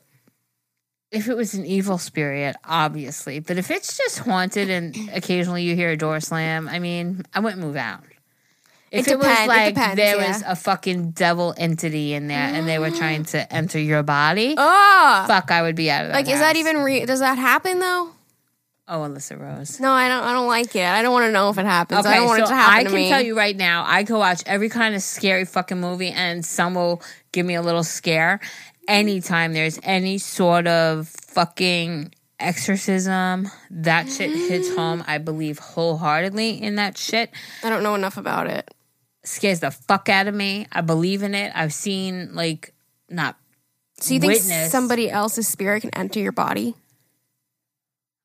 [1.13, 5.77] if it was an evil spirit, obviously, but if it's just haunted and occasionally you
[5.77, 8.03] hear a door slam, I mean, I wouldn't move out.
[8.93, 10.29] If It it, was depend- it like depends, there yeah.
[10.29, 13.47] was a fucking devil entity in there and they were trying to mm.
[13.51, 16.15] enter your body, Oh, fuck, I would be out of that.
[16.15, 17.05] like is that even real?
[17.07, 18.11] Does that happen though?
[18.89, 19.81] Oh, Alyssa Rose.
[19.81, 20.23] No, I don't.
[20.23, 20.85] I don't like it.
[20.87, 22.07] I don't want to know if it happens.
[22.07, 23.09] I don't want so it to happen I to can me.
[23.09, 26.75] tell you right now, I can watch every kind of scary fucking movie, and some
[26.77, 28.39] will give me a little scare.
[28.87, 35.03] Anytime there's any sort of fucking exorcism, that shit hits home.
[35.09, 37.31] I believe wholeheartedly in that shit.
[37.65, 38.73] I don't know enough about it.
[39.27, 40.69] Scares the fuck out of me.
[40.71, 41.53] I believe in it.
[41.55, 42.73] I've seen like
[43.11, 43.37] not.
[43.99, 46.75] So you think somebody else's spirit can enter your body?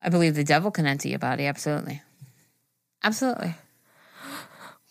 [0.00, 1.46] I believe the devil can enter your body.
[1.46, 2.02] Absolutely,
[3.02, 3.54] absolutely.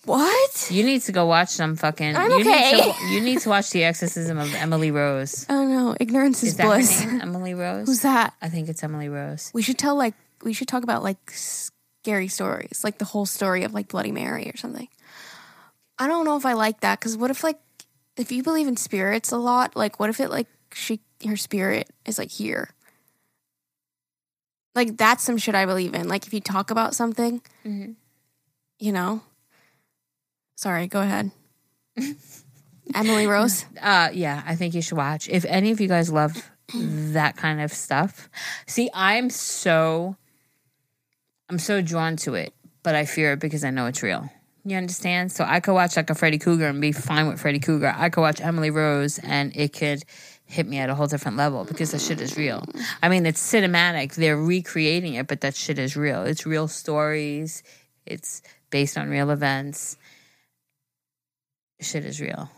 [0.03, 0.67] What?
[0.71, 2.15] You need to go watch some fucking.
[2.15, 2.71] I'm you okay.
[2.71, 5.45] Need to, you need to watch the exorcism of Emily Rose.
[5.49, 7.05] Oh no, ignorance is, Is bliss.
[7.21, 7.87] Emily Rose?
[7.87, 8.33] Who's that?
[8.41, 9.51] I think it's Emily Rose.
[9.53, 13.63] We should tell like we should talk about like scary stories, like the whole story
[13.63, 14.87] of like Bloody Mary or something.
[16.01, 17.59] I don't know if I like that because what if like
[18.17, 21.89] if you believe in spirits a lot, like what if it like she her spirit
[22.05, 22.69] is like here?
[24.73, 26.07] Like that's some shit I believe in.
[26.07, 27.95] Like if you talk about something, Mhm.
[28.79, 29.21] you know.
[30.55, 31.31] Sorry, go ahead.
[32.95, 33.65] Emily Rose.
[33.81, 35.27] Uh, yeah, I think you should watch.
[35.29, 36.33] If any of you guys love
[36.73, 38.29] that kind of stuff,
[38.67, 40.15] see, I'm so,
[41.49, 44.29] I'm so drawn to it, but I fear it because I know it's real.
[44.63, 45.31] You understand?
[45.31, 47.93] So I could watch like a Freddy Krueger and be fine with Freddy Krueger.
[47.95, 50.03] I could watch Emily Rose and it could
[50.45, 52.63] hit me at a whole different level because that shit is real.
[53.01, 54.13] I mean, it's cinematic.
[54.15, 56.23] They're recreating it, but that shit is real.
[56.23, 57.63] It's real stories.
[58.05, 59.97] It's based on real events.
[61.79, 62.49] Shit is real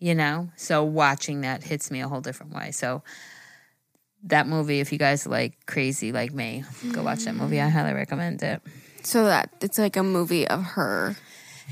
[0.00, 3.02] you know so watching that hits me a whole different way so
[4.22, 7.92] that movie if you guys like crazy like me go watch that movie i highly
[7.92, 8.62] recommend it
[9.02, 11.16] So that it's like a movie of her.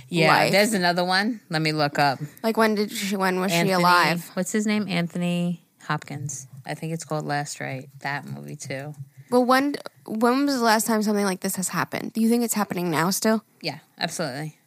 [0.09, 0.53] Yeah Life.
[0.53, 3.17] there's another one let me look up Like when did she?
[3.17, 4.29] When was she alive?
[4.35, 8.95] what's his name anthony hopkins i think it's called last right that movie too
[9.31, 12.13] Well, when when was the last time something like this has happened?
[12.13, 13.43] Do you think it's happening now still?
[13.61, 14.59] yeah absolutely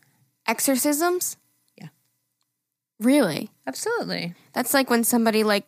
[0.47, 1.37] Exorcisms?
[1.77, 1.89] Yeah.
[2.99, 3.49] Really?
[3.67, 5.65] absolutely That's like when somebody like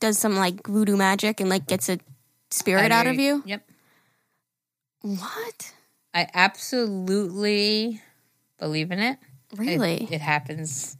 [0.00, 1.98] does some like voodoo magic and like gets a
[2.50, 3.42] spirit out of you.
[3.44, 3.62] yep
[5.02, 5.72] What?
[6.14, 8.00] i absolutely
[8.62, 9.18] believe in it
[9.52, 10.08] It- Really?
[10.10, 10.96] It, happens.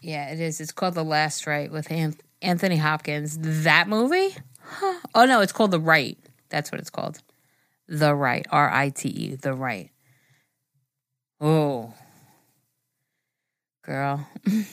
[0.00, 0.60] Yeah, it is.
[0.60, 3.38] It's called The Last Rite with An- Anthony Hopkins.
[3.40, 4.34] That movie?
[4.60, 4.98] Huh.
[5.14, 6.18] Oh no, it's called The Rite.
[6.48, 7.18] That's what it's called.
[7.88, 8.46] The Rite.
[8.50, 9.34] R I T E.
[9.36, 9.90] The Rite.
[11.40, 11.94] Oh.
[13.84, 14.26] Girl.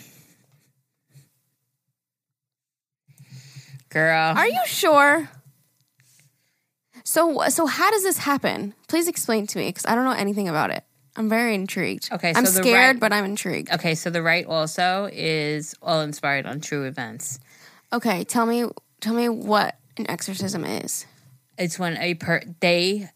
[3.89, 4.33] Girl.
[4.37, 5.29] Are you sure?
[7.03, 8.73] So so how does this happen?
[8.87, 10.83] Please explain to me because I don't know anything about it.
[11.15, 12.09] I'm very intrigued.
[12.11, 13.71] Okay, I'm scared, right- but I'm intrigued.
[13.71, 17.39] Okay, so the Rite also is all inspired on true events.
[17.91, 18.65] Okay, tell me
[19.01, 21.05] tell me what an exorcism is.
[21.57, 23.09] It's when a per they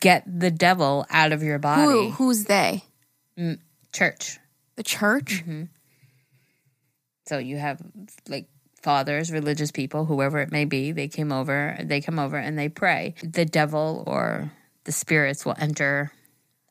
[0.00, 2.10] get the devil out of your Who body.
[2.10, 2.84] who's they?
[3.92, 4.38] Church.
[4.76, 5.42] The church?
[5.42, 5.64] Mm-hmm.
[7.28, 7.80] So you have
[8.28, 8.48] like
[8.82, 12.68] fathers, religious people, whoever it may be, they came over, they come over and they
[12.68, 13.14] pray.
[13.22, 14.52] The devil or
[14.84, 16.12] the spirits will enter,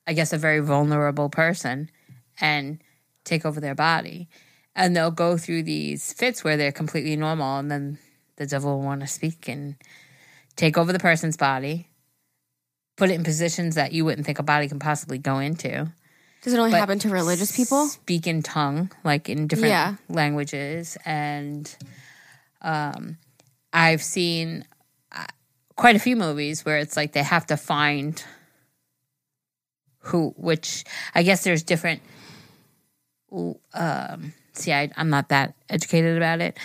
[0.07, 1.89] I guess, a very vulnerable person
[2.39, 2.79] and
[3.23, 4.27] take over their body.
[4.75, 7.97] And they'll go through these fits where they're completely normal, and then
[8.35, 9.75] the devil will want to speak and
[10.57, 11.87] take over the person's body,
[12.97, 15.91] put it in positions that you wouldn't think a body can possibly go into
[16.41, 17.87] Does it only But- happen to religious people?
[17.87, 19.95] speak in tongue, like in different Yeah.
[20.09, 20.95] languages.
[21.05, 21.73] And
[22.61, 23.17] um,
[23.73, 24.65] I've seen
[25.11, 25.25] uh,
[25.75, 28.23] quite a few movies where it's like they have to find
[30.05, 32.01] who, which I guess there's different.
[33.73, 36.57] Um, see, I, I'm not that educated about it,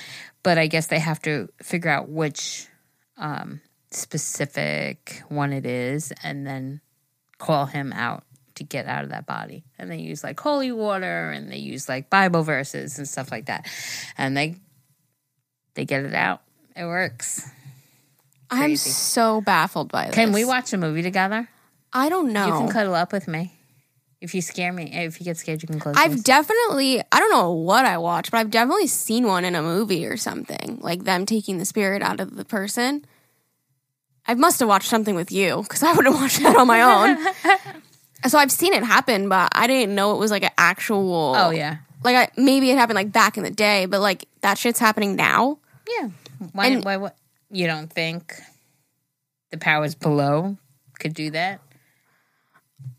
[0.43, 2.67] but I guess they have to figure out which
[3.17, 6.81] um, specific one it is and then
[7.39, 8.25] call him out
[8.57, 9.65] to get out of that body.
[9.79, 13.47] And they use like holy water and they use like Bible verses and stuff like
[13.47, 13.67] that.
[14.19, 14.57] And they
[15.75, 16.43] they get it out.
[16.77, 17.49] It works.
[18.51, 20.15] I'm so baffled by this.
[20.15, 21.49] Can we watch a movie together?
[21.93, 22.47] I don't know.
[22.47, 23.53] You can cuddle up with me.
[24.21, 25.95] If you scare me, if you get scared, you can close.
[25.97, 29.63] I've definitely, I don't know what I watched, but I've definitely seen one in a
[29.63, 33.05] movie or something, like them taking the spirit out of the person.
[34.27, 37.19] I must have watched something with you because I wouldn't watch that on my own.
[38.29, 41.35] so I've seen it happen, but I didn't know it was like an actual.
[41.37, 44.59] oh yeah, Like I, maybe it happened like back in the day, but like that
[44.59, 45.59] shit's happening now.
[45.89, 46.11] yeah.
[46.53, 46.67] Why?
[46.67, 46.99] And- why?
[46.99, 47.17] What?
[47.51, 48.35] You don't think
[49.51, 50.59] the powers below
[50.99, 51.61] could do that?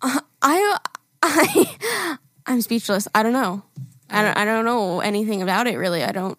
[0.02, 0.78] I,
[1.22, 3.08] I, I'm speechless.
[3.14, 3.64] I don't know.
[4.10, 4.38] I don't.
[4.38, 6.04] I don't know anything about it really.
[6.04, 6.38] I don't.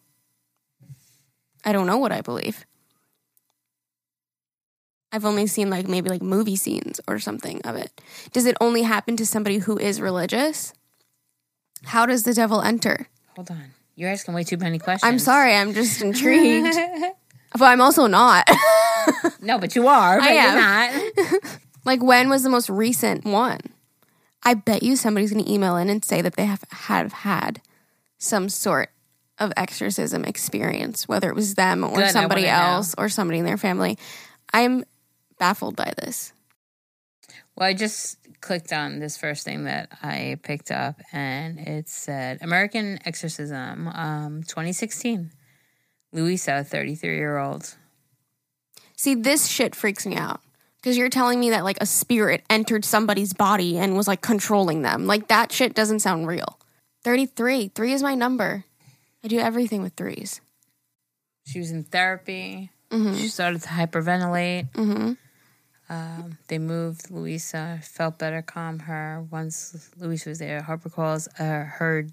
[1.65, 2.67] I don't know what I believe.
[5.13, 7.91] I've only seen like maybe like movie scenes or something of it.
[8.33, 10.73] Does it only happen to somebody who is religious?
[11.85, 13.09] How does the devil enter?
[13.37, 15.11] Hold on, you're asking way too many questions.
[15.11, 15.55] I'm sorry.
[15.55, 16.77] I'm just intrigued,
[17.53, 18.49] but I'm also not.
[19.41, 20.19] No, but you are.
[20.19, 21.53] But I you're not.
[21.85, 23.61] Like, when was the most recent one?
[24.43, 27.61] I bet you somebody's going to email in and say that they have have had
[28.19, 28.91] some sort
[29.39, 32.73] of exorcism experience, whether it was them or Good, somebody wanna know.
[32.75, 33.99] else or somebody in their family.
[34.53, 34.85] I'm
[35.39, 36.33] baffled by this.
[37.57, 42.39] Well, I just clicked on this first thing that I picked up, and it said
[42.41, 45.31] American Exorcism, um, 2016.
[46.13, 47.75] Louisa, 33 year old.
[48.97, 50.41] See, this shit freaks me out
[50.83, 54.83] because you're telling me that like a spirit entered somebody's body and was like controlling
[54.83, 55.07] them.
[55.07, 56.59] Like that shit doesn't sound real.
[57.05, 57.71] 33.
[57.75, 58.65] Three is my number.
[59.23, 60.41] I do everything with threes.
[61.47, 62.71] She was in therapy.
[62.91, 64.71] She started to hyperventilate.
[64.73, 65.13] Mm-hmm.
[65.89, 69.25] Um, they moved Louisa, felt better, calm her.
[69.31, 72.07] Once Louisa was there, Harper calls uh, her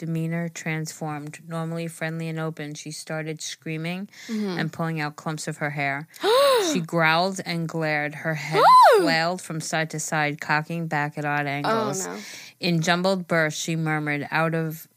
[0.00, 1.38] demeanor transformed.
[1.46, 6.08] Normally friendly and open, she started screaming and pulling out clumps of her hair.
[6.72, 8.14] she growled and glared.
[8.14, 8.62] Her head
[8.96, 12.06] flailed from side to side, cocking back at odd angles.
[12.06, 12.18] no.
[12.60, 14.88] In jumbled bursts, she murmured out of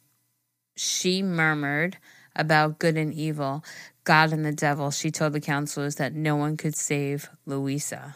[0.75, 1.97] she murmured
[2.35, 3.63] about good and evil,
[4.05, 4.89] God and the devil.
[4.89, 8.15] She told the counselors that no one could save Louisa.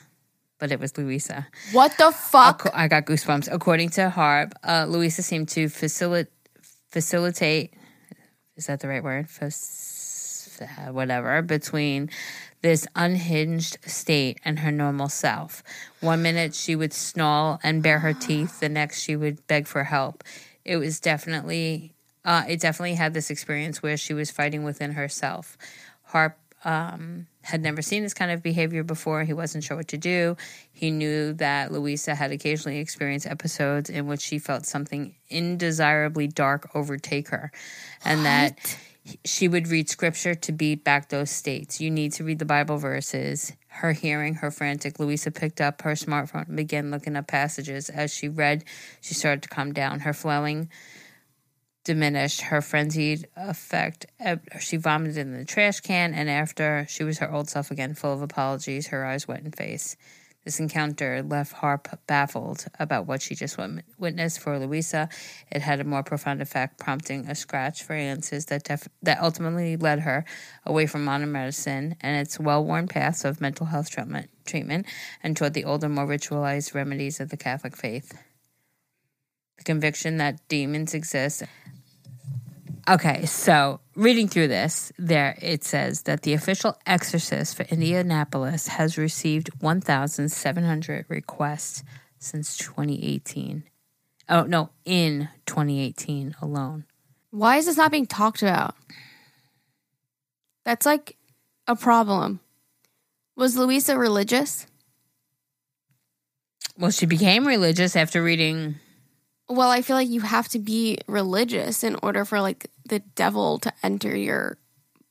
[0.60, 1.48] But it was Louisa.
[1.72, 2.68] What the fuck?
[2.74, 3.48] I got goosebumps.
[3.52, 6.34] According to Harp, uh, Louisa seemed to facilitate
[6.90, 7.74] facilitate.
[8.56, 9.30] Is that the right word?
[9.30, 9.52] Fac-
[10.62, 12.10] uh, whatever between
[12.62, 15.64] this unhinged state and her normal self.
[16.02, 18.60] One minute she would snarl and bare her teeth.
[18.60, 20.24] The next she would beg for help.
[20.66, 21.94] It was definitely.
[22.26, 25.58] Uh, it definitely had this experience where she was fighting within herself.
[26.04, 29.24] Harp um, had never seen this kind of behavior before.
[29.24, 30.36] He wasn't sure what to do.
[30.74, 36.70] He knew that Louisa had occasionally experienced episodes in which she felt something indesirably dark
[36.76, 37.50] overtake her,
[38.04, 38.78] and that
[39.24, 41.80] she would read scripture to beat back those states.
[41.80, 43.54] You need to read the Bible verses.
[43.70, 47.90] Her hearing her frantic, Louisa picked up her smartphone and began looking up passages.
[47.90, 48.66] As she read,
[49.00, 50.02] she started to calm down.
[50.02, 50.70] Her flailing
[51.88, 54.06] diminished her frenzied effect.
[54.60, 58.12] She vomited in the trash can, and after she was her old self again, full
[58.12, 59.96] of apologies, her eyes wet in face.
[60.44, 63.58] This encounter left Harp baffled about what she just
[63.98, 64.40] witnessed.
[64.40, 65.08] For Louisa,
[65.50, 69.78] it had a more profound effect, prompting a scratch for answers that def- that ultimately
[69.78, 70.26] led her
[70.66, 74.86] away from modern medicine and its well-worn paths of mental health treatment, treatment
[75.24, 78.18] and toward the older, more ritualized remedies of the Catholic faith.
[79.58, 81.44] The conviction that demons exist
[82.90, 88.98] Okay, so reading through this, there it says that the official exorcist for Indianapolis has
[88.98, 91.84] received 1,700 requests
[92.18, 93.64] since 2018.
[94.30, 96.86] Oh, no, in 2018 alone.
[97.32, 98.76] Why is this not being talked about?
[100.64, 101.18] That's like
[101.68, 102.40] a problem.
[103.36, 104.66] Was Louisa religious?
[106.78, 108.76] Well, she became religious after reading.
[109.50, 113.60] Well, I feel like you have to be religious in order for like the devil
[113.60, 114.58] to enter your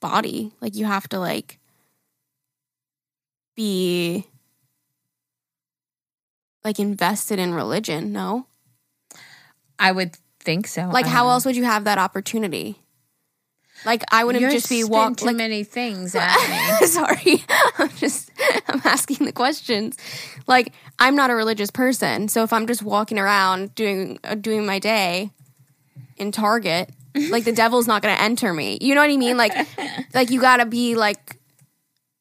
[0.00, 0.52] body.
[0.60, 1.58] Like you have to like
[3.54, 4.26] be
[6.64, 8.46] like invested in religion, no?
[9.78, 10.88] I would think so.
[10.92, 12.82] Like how um, else would you have that opportunity?
[13.84, 16.86] Like I wouldn't You're just be spitting walk too like many things at me.
[16.88, 17.44] Sorry.
[17.78, 18.30] I'm just
[18.68, 19.96] I'm asking the questions.
[20.46, 24.66] Like I'm not a religious person, so if I'm just walking around doing uh, doing
[24.66, 25.30] my day
[26.16, 26.90] in Target,
[27.30, 28.78] like the devil's not going to enter me.
[28.80, 29.36] You know what I mean?
[29.36, 29.52] Like
[30.14, 31.36] like you got to be like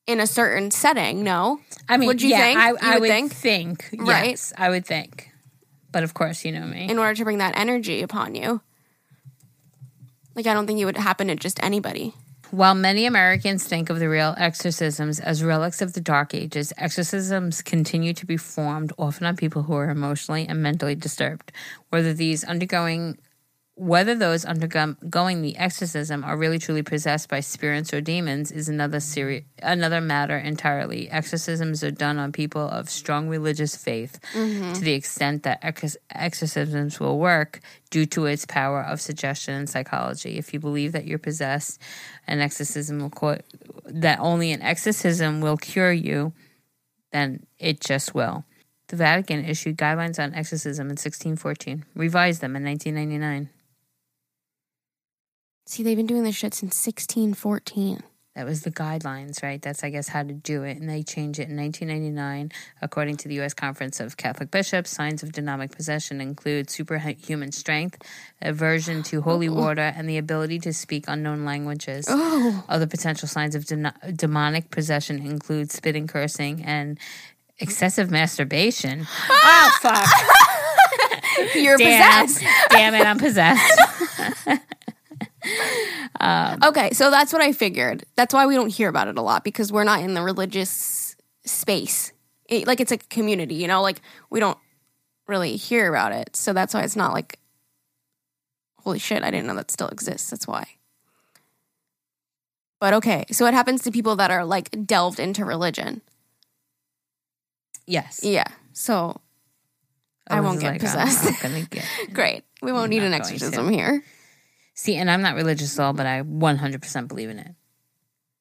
[0.08, 1.60] in a certain setting, no?
[1.90, 2.60] I mean, Would you yeah, think?
[2.60, 3.34] I, You I would would think?
[3.34, 4.30] think, Right?
[4.32, 5.32] Yes, I would think.
[5.92, 6.90] But of course, you know me.
[6.90, 8.62] In order to bring that energy upon you.
[10.36, 12.14] Like I don't think it would happen to just anybody.
[12.52, 17.62] While many Americans think of the real exorcisms as relics of the Dark Ages, exorcisms
[17.62, 21.52] continue to be formed often on people who are emotionally and mentally disturbed.
[21.90, 23.18] Whether these undergoing
[23.78, 29.02] whether those undergoing the exorcism are really truly possessed by spirits or demons is another
[29.02, 31.10] seri- another matter entirely.
[31.10, 34.72] Exorcisms are done on people of strong religious faith mm-hmm.
[34.72, 37.60] to the extent that ex- exorcisms will work
[37.90, 40.38] due to its power of suggestion and psychology.
[40.38, 41.82] If you believe that you're possessed,
[42.28, 43.42] an exorcism will co-
[43.84, 46.32] that only an exorcism will cure you,
[47.12, 48.46] then it just will.
[48.88, 53.50] The Vatican issued guidelines on exorcism in 1614, revised them in 1999.
[55.66, 58.04] See, they've been doing this shit since 1614.
[58.36, 59.62] That was the guidelines, right?
[59.62, 60.78] That's, I guess, how to do it.
[60.78, 62.52] And they changed it in 1999.
[62.82, 63.54] According to the U.S.
[63.54, 68.04] Conference of Catholic Bishops, signs of demonic possession include superhuman strength,
[68.42, 69.54] aversion to holy oh.
[69.54, 72.08] water, and the ability to speak unknown languages.
[72.10, 72.66] Oh.
[72.68, 77.00] Other potential signs of de- demonic possession include spitting, cursing, and
[77.60, 79.08] excessive masturbation.
[79.30, 80.10] oh, fuck.
[81.56, 82.28] You're Damn.
[82.28, 82.46] possessed.
[82.70, 83.82] Damn it, I'm possessed.
[86.64, 88.06] Okay, so that's what I figured.
[88.16, 91.16] That's why we don't hear about it a lot because we're not in the religious
[91.46, 92.12] space.
[92.48, 94.58] It- like it's a community, you know, like we don't
[95.28, 96.36] really hear about it.
[96.36, 97.40] So that's why it's not like
[98.84, 100.30] holy shit, I didn't know that still exists.
[100.30, 100.68] That's why.
[102.80, 106.02] But okay, so it happens to people that are like delved into religion.
[107.88, 108.20] yes.
[108.24, 108.46] Yeah.
[108.74, 109.22] So
[110.28, 111.44] I was won't get like, possessed.
[111.44, 111.86] I'm get.
[112.14, 112.44] great.
[112.62, 114.04] We won't need an exorcism here.
[114.76, 117.56] See, and I'm not religious at all, but I 100% believe in it.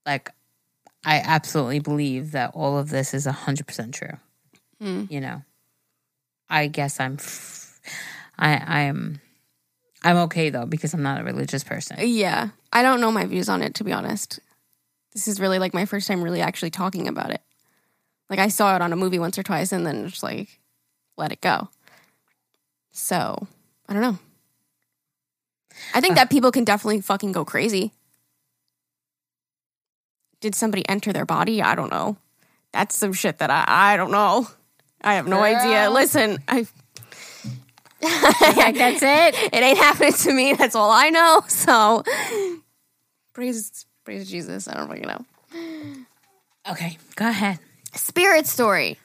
[0.04, 0.32] Like,
[1.04, 4.18] I absolutely believe that all of this is 100% true.
[4.82, 5.10] Mm.
[5.10, 5.42] You know,
[6.50, 7.80] I guess I'm, f-
[8.36, 9.20] I, I am,
[10.02, 11.98] I'm okay though because I'm not a religious person.
[12.00, 12.48] Yeah.
[12.72, 14.40] I don't know my views on it, to be honest.
[15.12, 17.40] This is really like my first time really actually talking about it.
[18.28, 20.58] Like I saw it on a movie once or twice and then just like
[21.16, 21.68] let it go.
[22.90, 23.46] So
[23.88, 24.18] I don't know.
[25.94, 27.92] I think that people can definitely fucking go crazy.
[30.40, 31.62] Did somebody enter their body?
[31.62, 32.16] I don't know.
[32.72, 34.48] That's some shit that I I don't know.
[35.02, 35.90] I have no idea.
[35.90, 36.66] Listen, I
[38.02, 39.52] Like, that's it.
[39.52, 40.52] it ain't happening to me.
[40.54, 41.42] That's all I know.
[41.48, 42.02] So
[43.32, 44.66] praise praise Jesus.
[44.68, 45.24] I don't fucking know.
[46.70, 47.58] Okay, go ahead.
[47.94, 48.98] Spirit story.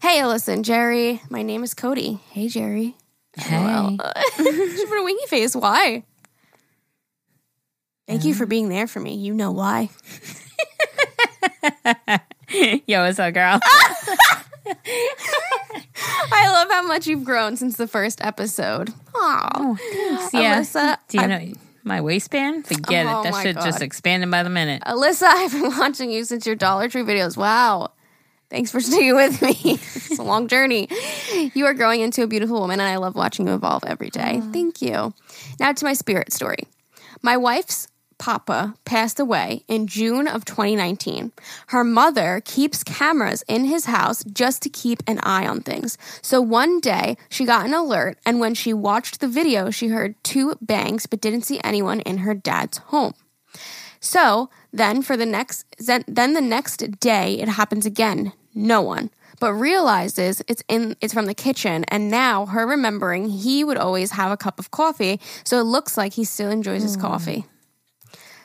[0.00, 1.22] Hey, listen, Jerry.
[1.30, 2.20] My name is Cody.
[2.30, 2.96] Hey, Jerry.
[3.36, 3.98] Hey.
[4.36, 5.54] she put a winky face.
[5.56, 6.04] Why?
[8.06, 9.14] Thank you for being there for me.
[9.14, 9.88] You know why.
[12.86, 13.58] Yo, what's up, girl?
[16.34, 18.90] I love how much you've grown since the first episode.
[19.14, 19.50] Aw.
[19.54, 19.78] Oh,
[20.32, 20.60] yeah.
[20.60, 21.52] Alyssa, Do you know
[21.84, 22.66] my waistband?
[22.66, 23.24] Forget Oh it.
[23.24, 23.84] That shit just God.
[23.84, 24.82] expanding by the minute.
[24.86, 27.36] Alyssa, I've been watching you since your Dollar Tree videos.
[27.36, 27.92] Wow.
[28.52, 29.56] Thanks for sticking with me.
[29.64, 30.88] it's a long journey.
[31.54, 34.42] You are growing into a beautiful woman, and I love watching you evolve every day.
[34.52, 35.14] Thank you.
[35.58, 36.68] Now to my spirit story.
[37.22, 37.88] My wife's
[38.18, 41.32] papa passed away in June of 2019.
[41.68, 45.96] Her mother keeps cameras in his house just to keep an eye on things.
[46.20, 50.14] So one day she got an alert, and when she watched the video, she heard
[50.22, 53.14] two bangs but didn't see anyone in her dad's home.
[53.98, 58.32] So then for the next then the next day it happens again.
[58.54, 59.10] No one.
[59.40, 64.12] But realizes it's in it's from the kitchen and now her remembering he would always
[64.12, 67.00] have a cup of coffee, so it looks like he still enjoys his hmm.
[67.00, 67.46] coffee.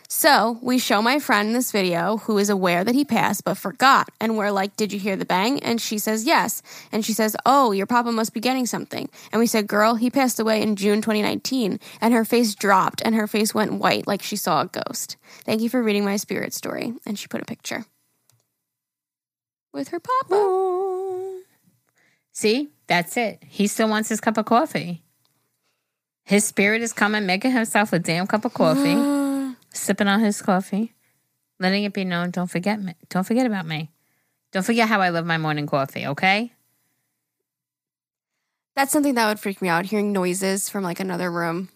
[0.10, 4.10] So we show my friend this video who is aware that he passed but forgot.
[4.22, 5.62] And we're like, Did you hear the bang?
[5.62, 6.62] And she says, Yes.
[6.94, 9.10] And she says, Oh, your papa must be getting something.
[9.34, 11.80] And we said, Girl, he passed away in June 2019.
[12.00, 15.18] And her face dropped and her face went white like she saw a ghost.
[15.44, 16.94] Thank you for reading my spirit story.
[17.06, 17.86] And she put a picture
[19.78, 21.42] with her papa.
[22.34, 23.44] See, that's it.
[23.48, 25.04] He still wants his cup of coffee.
[26.24, 30.94] His spirit is coming, making himself a damn cup of coffee, sipping on his coffee,
[31.60, 32.32] letting it be known.
[32.32, 32.96] Don't forget me.
[33.10, 33.92] Don't forget about me.
[34.52, 36.08] Don't forget how I love my morning coffee.
[36.08, 36.52] Okay.
[38.76, 41.70] That's something that would freak me out, hearing noises from like another room.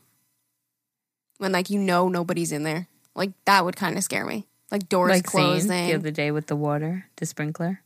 [1.38, 2.88] When like you know nobody's in there.
[3.16, 4.48] Like that would kind of scare me.
[4.72, 5.88] Like doors like Zane closing.
[5.88, 7.82] the other day with the water, the sprinkler.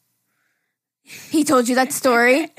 [1.07, 2.49] He told you that story?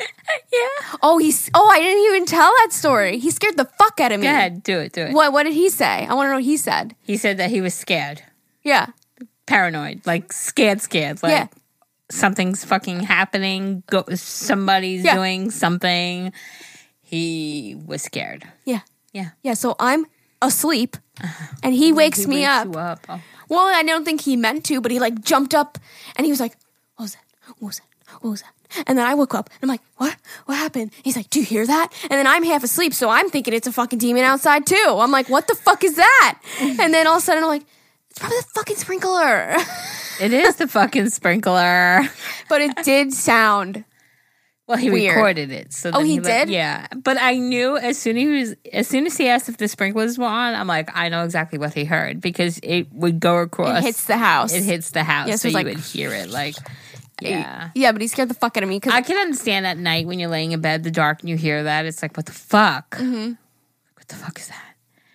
[0.52, 0.96] Yeah.
[1.02, 3.18] oh, he's oh, I didn't even tell that story.
[3.18, 4.26] He scared the fuck out of me.
[4.26, 5.12] Go ahead, do it, do it.
[5.12, 6.04] What what did he say?
[6.06, 6.94] I want to know what he said.
[7.02, 8.22] He said that he was scared,
[8.64, 8.88] Yeah.
[9.46, 11.46] paranoid, like scared, scared, like Yeah.
[12.10, 13.82] something's fucking happening.
[13.86, 15.14] Go, somebody's Yeah.
[15.14, 16.32] doing something.
[17.02, 18.44] He was scared.
[18.64, 18.80] Yeah.
[19.12, 19.30] Yeah.
[19.42, 20.06] Yeah, so I'm
[20.42, 21.54] asleep uh-huh.
[21.62, 22.66] and he wakes He me wakes up.
[22.66, 23.00] you up.
[23.08, 23.20] Oh.
[23.48, 25.78] Well, I don't think he meant to, but he like jumped up
[26.16, 26.56] and he was like,
[26.96, 27.24] What was that?
[27.58, 27.85] What was that?
[28.22, 28.52] What was that?
[28.86, 30.16] And then I woke up and I'm like, What?
[30.46, 30.90] What happened?
[31.04, 31.92] He's like, Do you hear that?
[32.02, 34.84] And then I'm half asleep, so I'm thinking it's a fucking demon outside too.
[34.98, 36.38] I'm like, What the fuck is that?
[36.60, 37.64] And then all of a sudden I'm like,
[38.10, 39.56] It's probably the fucking sprinkler.
[40.18, 42.00] It is the fucking sprinkler.
[42.48, 43.84] but it did sound
[44.66, 45.14] Well, he Weird.
[45.14, 45.74] recorded it.
[45.74, 46.54] So Oh, he let- did?
[46.54, 46.86] yeah.
[46.96, 49.68] But I knew as soon as he was, as soon as he asked if the
[49.68, 53.36] sprinklers were on, I'm like, I know exactly what he heard because it would go
[53.40, 53.80] across.
[53.80, 54.54] it hits the house.
[54.54, 56.30] It hits the house, Yes, so it you like- would hear it.
[56.30, 56.54] Like,
[57.20, 57.70] yeah.
[57.74, 60.06] Yeah, but he scared the fuck out of me because I can understand at night
[60.06, 61.86] when you're laying in bed, the dark, and you hear that.
[61.86, 62.96] It's like, what the fuck?
[62.96, 63.32] Mm-hmm.
[63.94, 64.62] What the fuck is that?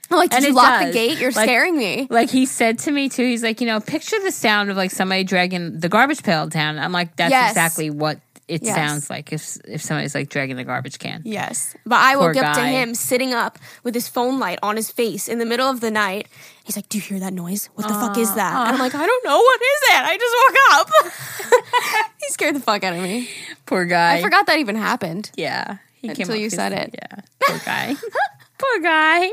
[0.09, 1.19] I'm like, did And you lock the gate?
[1.19, 2.07] You're Like- scaring me.
[2.09, 3.23] Like he said to me too.
[3.23, 6.77] He's like, you know, picture the sound of like somebody dragging the garbage pail down.
[6.79, 7.51] I'm like, that's Yes.
[7.51, 8.75] exactly what it Yes.
[8.75, 11.21] sounds like if if somebody's like dragging the garbage can.
[11.25, 11.75] Yes.
[11.85, 14.91] But I Poor woke up to him sitting up with his phone light on his
[14.91, 16.27] face in the middle of the night.
[16.63, 17.69] He's like, Do you hear that noise?
[17.75, 18.53] What the fuck is that?
[18.53, 19.37] And I'm like, I don't know.
[19.37, 20.03] What is it?
[20.03, 22.13] I just woke up.
[22.21, 23.29] he scared the fuck out of me.
[23.65, 24.15] Poor guy.
[24.17, 25.31] I forgot that even happened.
[25.35, 25.77] Yeah.
[25.95, 26.95] He Until you said it.
[26.95, 27.21] Yeah.
[27.47, 27.95] Poor guy.
[28.57, 29.29] Poor guy.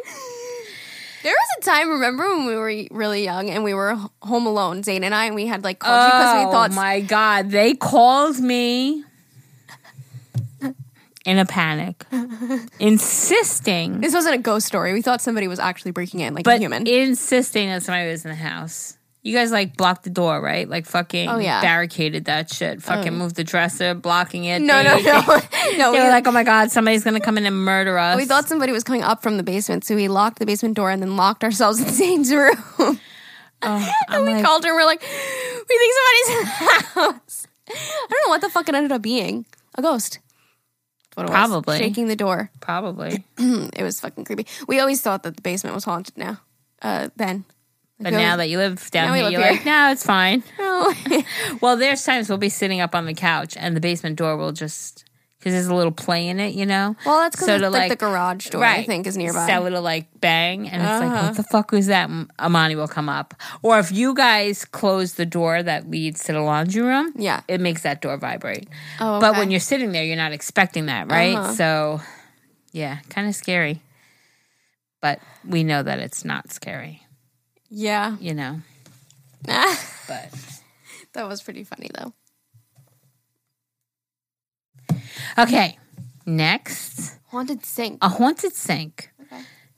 [1.28, 4.82] There was a time, remember when we were really young and we were home alone,
[4.82, 7.50] Zane and I, and we had like called you because we Oh thought my god.
[7.50, 9.04] They called me
[11.26, 12.06] in a panic.
[12.80, 14.00] insisting.
[14.00, 14.92] this wasn't a ghost story.
[14.94, 16.86] We thought somebody was actually breaking in, like But a human.
[16.86, 18.96] insisting that somebody was in the house.
[19.22, 20.68] You guys like blocked the door, right?
[20.68, 21.60] Like fucking Oh, yeah.
[21.60, 22.80] barricaded that shit.
[22.82, 24.60] Fucking moved the dresser, blocking it.
[24.62, 25.92] no, no, They- no, They, no.
[25.92, 28.24] they we- were like, "Oh my god, somebody's gonna come in and murder us." We
[28.24, 31.02] thought somebody was coming up from the basement, so we locked the basement door and
[31.02, 32.56] then locked ourselves in Zane's room.
[32.78, 32.98] Oh,
[34.08, 37.46] and we like, called her and we're like, we think somebody's in the house.
[37.70, 39.44] I don't know what the fuck it ended up being.
[39.74, 40.20] A ghost.
[41.16, 41.30] It was.
[41.30, 41.78] Probably.
[41.78, 42.50] Shaking the door.
[42.60, 43.24] probably.
[43.38, 44.46] It was fucking creepy.
[44.68, 46.40] We always thought that the basement was haunted now.
[46.80, 47.44] Uh, then.
[48.00, 49.52] But now that you live down Now we here, live you're here.
[49.52, 50.42] like, no, it's fine.
[51.60, 54.52] Well, there's times we'll be sitting up on the couch and the basement door will
[54.52, 55.04] just
[55.38, 56.96] because there's a little play in it, you know.
[57.06, 59.46] well, that's because So it's like, the garage door, I think, is nearby.
[59.46, 61.26] So it'll like bang, and it's like, Uh-huh.
[61.28, 62.10] what the fuck was that?
[62.40, 63.34] Amani will come up.
[63.62, 67.42] Or if you guys close the door that leads to the laundry room, Yeah.
[67.46, 68.68] it makes that door vibrate.
[69.00, 69.20] Oh, okay.
[69.28, 71.36] But when you're sitting there, you're not expecting that, right?
[71.36, 71.52] Uh-huh.
[71.54, 72.00] So,
[72.72, 73.80] yeah, kind of scary.
[75.00, 77.02] But we know that it's not scary,
[77.68, 78.16] Yeah.
[78.20, 78.60] you know.
[80.08, 80.30] But
[81.12, 82.14] that was pretty funny, though.
[85.38, 85.78] okay,
[86.24, 87.18] next.
[87.26, 87.98] Haunted sink.
[88.02, 89.10] A haunted sink.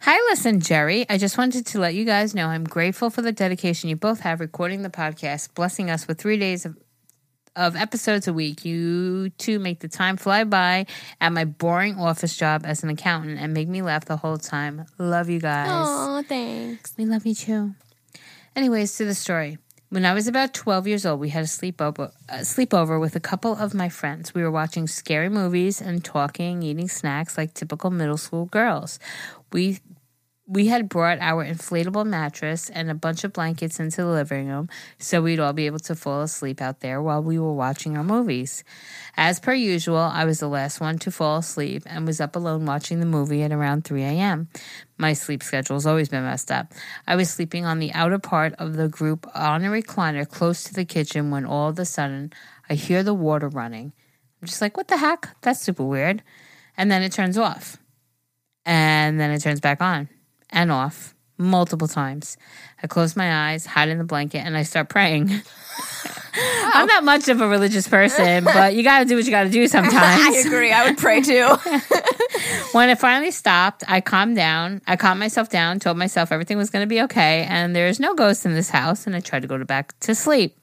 [0.03, 1.05] Hi, listen, Jerry.
[1.11, 4.21] I just wanted to let you guys know I'm grateful for the dedication you both
[4.21, 6.79] have recording the podcast, blessing us with three days of,
[7.61, 8.65] of episodes a week.
[8.65, 10.87] You two make the time fly by
[11.21, 14.87] at my boring office job as an accountant and make me laugh the whole time.
[14.99, 15.69] Love you guys.
[15.71, 16.95] Oh, thanks.
[16.97, 17.75] We love you too.
[18.57, 19.59] Anyways, to the story.
[19.91, 23.21] When I was about 12 years old, we had a sleepover, a sleepover with a
[23.21, 24.33] couple of my friends.
[24.33, 29.01] We were watching scary movies and talking, eating snacks like typical middle school girls.
[29.53, 29.81] We
[30.51, 34.69] we had brought our inflatable mattress and a bunch of blankets into the living room
[34.99, 38.03] so we'd all be able to fall asleep out there while we were watching our
[38.03, 38.65] movies.
[39.17, 42.67] As per usual, I was the last one to fall asleep and was up alone
[42.67, 44.49] watching the movie at around 3 a.m.
[44.99, 46.73] My sleep schedule's always been messed up.
[47.07, 50.75] I was sleeping on the outer part of the group on a recliner close to
[50.75, 52.33] the kitchen when all of a sudden
[52.69, 53.93] I hear the water running.
[54.43, 55.29] I'm just like, what the heck?
[55.43, 56.25] That's super weird.
[56.77, 57.77] And then it turns off.
[58.65, 60.09] And then it turns back on
[60.53, 62.37] and off multiple times.
[62.83, 65.31] I close my eyes, hide in the blanket, and I start praying.
[66.35, 69.45] I'm not much of a religious person, but you got to do what you got
[69.45, 69.95] to do sometimes.
[69.97, 70.71] I agree.
[70.71, 71.49] I would pray too.
[72.73, 74.83] when it finally stopped, I calmed down.
[74.87, 78.15] I calmed myself down, told myself everything was going to be okay, and there's no
[78.15, 80.57] ghost in this house, and I tried to go to back to sleep.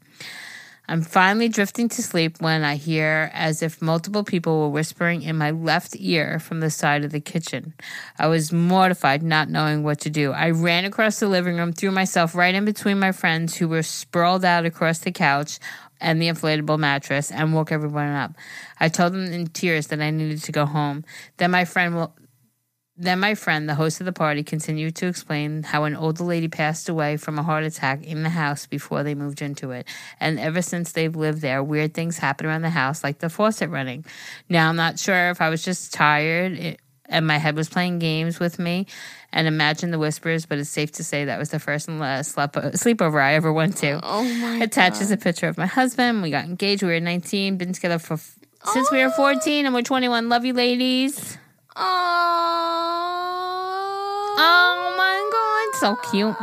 [0.90, 5.38] I'm finally drifting to sleep when I hear as if multiple people were whispering in
[5.38, 7.74] my left ear from the side of the kitchen.
[8.18, 10.32] I was mortified, not knowing what to do.
[10.32, 13.84] I ran across the living room, threw myself right in between my friends who were
[13.84, 15.60] sprawled out across the couch
[16.00, 18.36] and the inflatable mattress and woke everyone up.
[18.80, 21.04] I told them in tears that I needed to go home.
[21.36, 22.08] Then my friend
[22.98, 26.48] then my friend, the host of the party, continued to explain how an older lady
[26.48, 29.88] passed away from a heart attack in the house before they moved into it.
[30.20, 33.70] And ever since they've lived there, weird things happen around the house, like the faucet
[33.70, 34.04] running.
[34.50, 36.78] Now, I'm not sure if I was just tired
[37.10, 38.88] and my head was playing games with me
[39.32, 42.36] and imagined the whispers, but it's safe to say that was the first and last
[42.36, 44.00] sleepover I ever went to.
[44.04, 46.22] Oh my Attached is a picture of my husband.
[46.22, 46.84] We got engaged.
[46.84, 48.18] We were 19, been together for
[48.74, 50.30] since we were 14, and we're 21.
[50.30, 51.38] Love you, ladies.
[54.40, 56.36] Oh my god, so cute.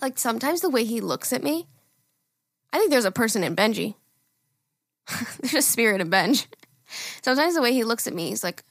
[0.00, 1.66] Like sometimes the way he looks at me,
[2.72, 3.94] I think there's a person in Benji.
[5.40, 6.46] there's a spirit in Benj.
[7.22, 8.62] Sometimes the way he looks at me, he's like,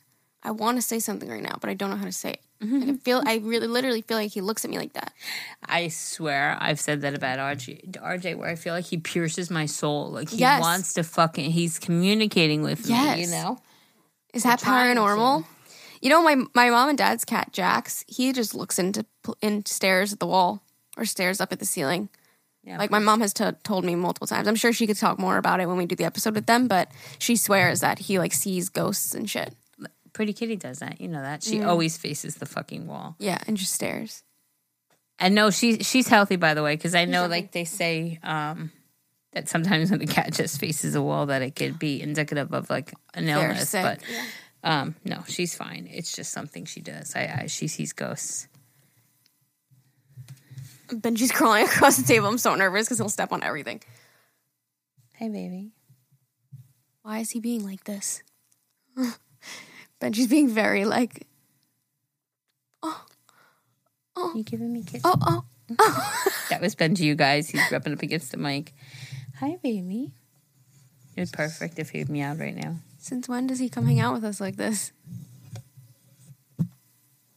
[0.41, 2.41] I want to say something right now, but I don't know how to say it.
[2.61, 2.95] Like I mm-hmm.
[2.95, 5.13] feel, I really, literally feel like he looks at me like that.
[5.65, 9.65] I swear, I've said that about RJ, RJ, where I feel like he pierces my
[9.65, 10.11] soul.
[10.11, 10.59] Like he Yes.
[10.59, 13.21] wants to fucking, he's communicating with me.
[13.21, 13.59] You know,
[14.33, 15.45] Is that paranormal?
[16.01, 18.05] You know, my my mom and dad's cat Jax.
[18.07, 19.05] He just looks into
[19.41, 20.61] and stares at the wall
[20.97, 22.09] or stares up at the ceiling.
[22.63, 22.77] Yeah.
[22.77, 24.47] Like my mom has to, told me multiple times.
[24.47, 26.67] I'm sure she could talk more about it when we do the episode with them,
[26.67, 29.55] but she swears that he like sees ghosts and shit.
[30.13, 30.99] Pretty Kitty does that.
[30.99, 31.67] You know that she Mm.
[31.67, 33.15] always faces the fucking wall.
[33.19, 34.23] Yeah, and just stares.
[35.19, 38.71] And no, she's she's healthy by the way, because I know like they say um,
[39.33, 42.69] that sometimes when the cat just faces a wall, that it could be indicative of
[42.69, 43.69] like an They're illness.
[43.69, 43.83] sick.
[43.83, 43.99] But
[44.63, 45.87] um, no, she's fine.
[45.91, 47.15] It's just something she does.
[47.15, 48.47] I, I she sees ghosts.
[50.87, 52.27] Benji's crawling across the table.
[52.27, 53.81] I'm so nervous because he'll step on everything.
[55.15, 55.71] Hey, baby.
[57.03, 58.23] Why is he being like this?
[60.01, 61.27] Benji's being very like,
[62.83, 63.05] oh
[64.15, 65.01] oh You giving me kisses?
[65.05, 65.43] oh, oh.
[66.49, 67.49] That was Benji, you guys.
[67.49, 68.73] He's rubbing up against the mic.
[69.39, 70.11] Hi, baby.
[71.15, 72.75] You're perfect if you meowed right now.
[72.97, 74.91] Since when does he come hang out with us like this?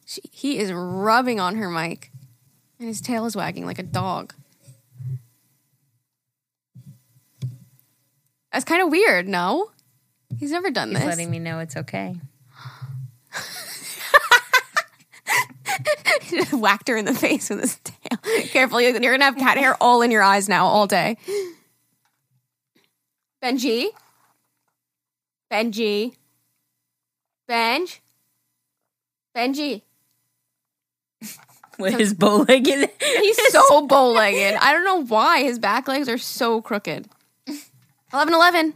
[0.05, 2.11] She, he is rubbing on her mic,
[2.77, 4.33] and his tail is wagging like a dog.
[8.51, 9.71] That's kind of weird, no?
[10.37, 11.03] He's never done this.
[11.03, 11.17] He's this.
[11.17, 12.17] letting me know it's okay.
[16.23, 18.17] He whacked her in the face with his tail.
[18.47, 21.17] Careful, you're you're gonna have cat hair all in your eyes now all day.
[23.43, 23.89] Benji?
[25.51, 26.15] Benji?
[27.45, 28.01] Benj?
[29.35, 29.81] Benji?
[31.77, 32.89] With his bow legged.
[33.01, 34.57] He's so bow legged.
[34.61, 37.09] I don't know why his back legs are so crooked.
[38.13, 38.73] 11 11.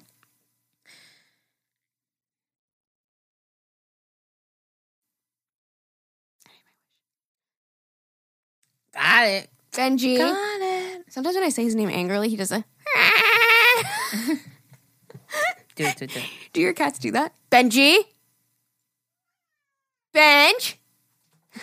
[8.93, 9.49] Got it.
[9.71, 10.17] Benji.
[10.17, 11.05] Got it.
[11.07, 12.65] Sometimes when I say his name angrily, he does a.
[15.77, 16.25] Do it, do it, do it.
[16.53, 17.33] Do your cats do that?
[17.51, 17.97] Benji?
[20.13, 20.79] Benj?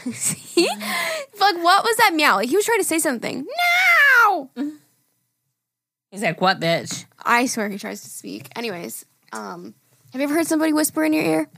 [0.13, 0.67] See?
[0.67, 2.37] like, what was that meow?
[2.37, 3.47] Like, he was trying to say something.
[4.27, 4.51] Now!
[6.11, 7.05] He's like, what, bitch?
[7.25, 8.49] I swear he tries to speak.
[8.57, 9.75] Anyways, um,
[10.13, 11.49] have you ever heard somebody whisper in your ear?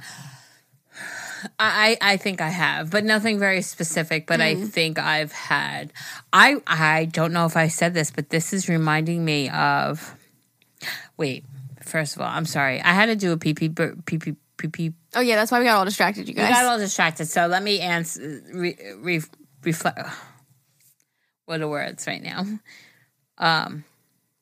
[1.60, 4.26] I, I think I have, but nothing very specific.
[4.26, 4.68] But I Mm.
[4.70, 5.92] think I've had.
[6.32, 10.14] I I don't know if I said this, but this is reminding me of.
[11.18, 11.44] Wait,
[11.88, 12.80] first of all, I'm sorry.
[12.80, 14.92] I had to do a pee pee pee pee pee pee.
[15.14, 16.48] Oh, yeah, that's why we got all distracted, you guys.
[16.48, 18.42] We got all distracted, so let me answer.
[18.52, 19.20] Re, re,
[19.62, 20.00] reflect.
[21.46, 22.44] what are words right now?
[23.38, 23.84] Um,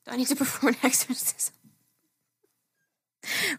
[0.06, 1.54] Do I need to perform an exorcism?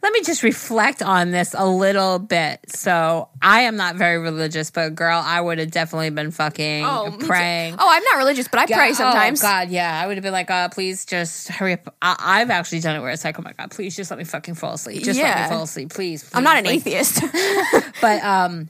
[0.02, 2.60] Let me just reflect on this a little bit.
[2.70, 7.26] So I am not very religious, but girl, I would have definitely been fucking too.
[7.26, 7.76] praying.
[7.78, 9.42] Oh, I'm not religious, but I pray sometimes.
[9.44, 11.96] Oh God, yeah, I would have been like, uh, please just hurry up.
[12.02, 14.26] I- I've actually done it where it's like, oh my God, please just let me
[14.26, 15.04] fucking fall asleep.
[15.04, 16.30] Just let me fall asleep, please.
[16.34, 16.86] I'm not an please.
[16.86, 17.22] Atheist.
[18.02, 18.70] but um,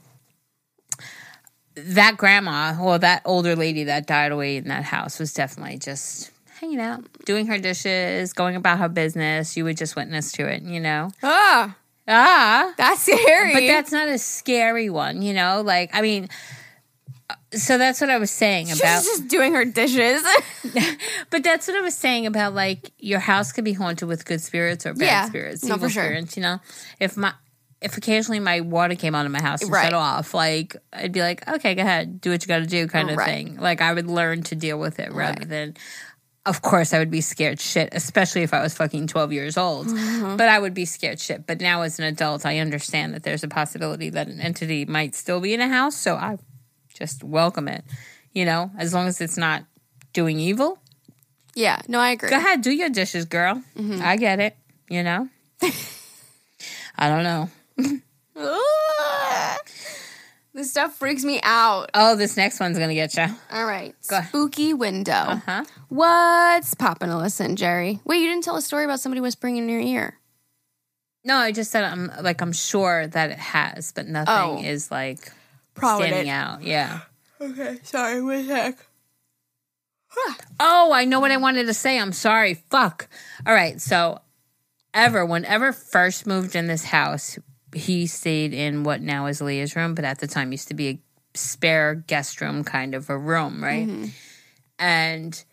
[1.76, 6.30] that grandma, well, that older lady that died away in that house was definitely just
[6.66, 9.56] hanging out, doing her dishes, going about her business.
[9.56, 11.10] You would just witness to it, you know.
[11.22, 11.76] ah,
[12.08, 13.52] Ah, that's scary.
[13.54, 15.62] but that's not a scary one, you know.
[15.62, 16.28] Like, I mean.
[17.28, 20.22] uh, So that's what I was saying She's about just doing her dishes.
[21.30, 24.40] But that's what I was saying about like your house could be haunted with good
[24.40, 25.24] spirits or bad Yeah.
[25.26, 26.04] spirits, No, evil for sure.
[26.04, 26.36] spirits.
[26.36, 26.60] You know,
[27.00, 27.32] if my
[27.80, 29.84] if occasionally my water came out of my house and Right.
[29.84, 32.86] shut off, like I'd be like, okay, go ahead, do what you got to do,
[32.86, 33.26] kind of Right.
[33.26, 33.58] thing.
[33.58, 35.48] Like I would learn to deal with it rather Right.
[35.48, 35.76] than.
[36.46, 39.88] Of course, I would be scared shit, especially if I was fucking 12 years old.
[39.88, 40.36] Mm-hmm.
[40.36, 41.44] But I would be scared shit.
[41.44, 45.16] But now, as an adult, I understand that there's a possibility that an entity might
[45.16, 45.96] still be in a house.
[45.96, 46.38] So I
[46.94, 47.84] just welcome it,
[48.32, 49.64] you know, as long as it's not
[50.12, 50.78] doing evil.
[51.56, 52.30] yeah, no, I agree.
[52.30, 53.62] Go ahead, do your dishes, girl.
[53.76, 54.00] Mm-hmm.
[54.02, 54.56] I get it.
[54.88, 55.28] You know.
[56.96, 57.50] I don't know.
[60.56, 61.90] This stuff freaks me out.
[61.92, 63.26] Oh, this next one's gonna get you.
[63.52, 63.94] All right.
[64.08, 64.30] Go ahead.
[64.30, 65.12] Spooky window.
[65.12, 65.64] Uh-huh.
[65.90, 68.00] What's popping to listen, Jerry?
[68.06, 70.18] Wait, you didn't tell a story about somebody whispering in your ear.
[71.24, 74.62] No, I just said I'm like I'm sure that it has, but nothing Oh.
[74.64, 75.30] is like
[75.74, 76.32] Probably standing did.
[76.32, 76.62] out.
[76.62, 77.00] Yeah.
[77.38, 78.78] Okay, sorry, one sec.
[80.58, 81.98] Oh, I know what I wanted to say.
[81.98, 82.54] I'm sorry.
[82.54, 83.08] Fuck.
[83.46, 83.78] All right.
[83.78, 84.20] So,
[84.94, 87.38] ever, whenever first moved in this house,
[87.76, 90.88] he stayed in what now is Leah's room, but at the time used to be
[90.88, 90.98] a
[91.34, 93.86] spare guest room kind of a room, right?
[93.86, 94.06] Mm-hmm.
[94.78, 95.44] And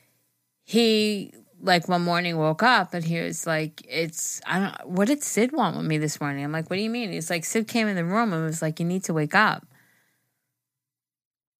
[0.63, 5.21] he, like, one morning woke up and he was like, It's, I don't, what did
[5.21, 6.43] Sid want with me this morning?
[6.43, 7.11] I'm like, What do you mean?
[7.11, 9.65] He's like, Sid came in the room and was like, You need to wake up.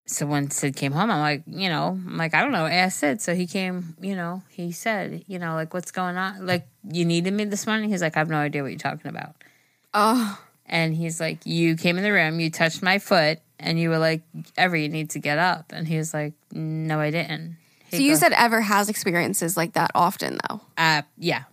[0.06, 3.00] So when Sid came home, I'm like, you know, I'm like, I don't know, ask
[3.00, 3.22] Sid.
[3.22, 6.46] So he came, you know, he said, you know, like, what's going on?
[6.46, 7.90] Like, you needed me this morning?
[7.90, 9.36] He's like, I have no idea what you're talking about.
[9.94, 13.90] Oh, And he's like, you came in the room, you touched my foot, and you
[13.90, 14.22] were like,
[14.58, 15.72] Ever, you need to get up.
[15.74, 17.58] And he was like, No, I didn't.
[17.90, 20.62] He so you goes, said Ever has experiences like that often, though.
[20.78, 21.44] uh, yeah,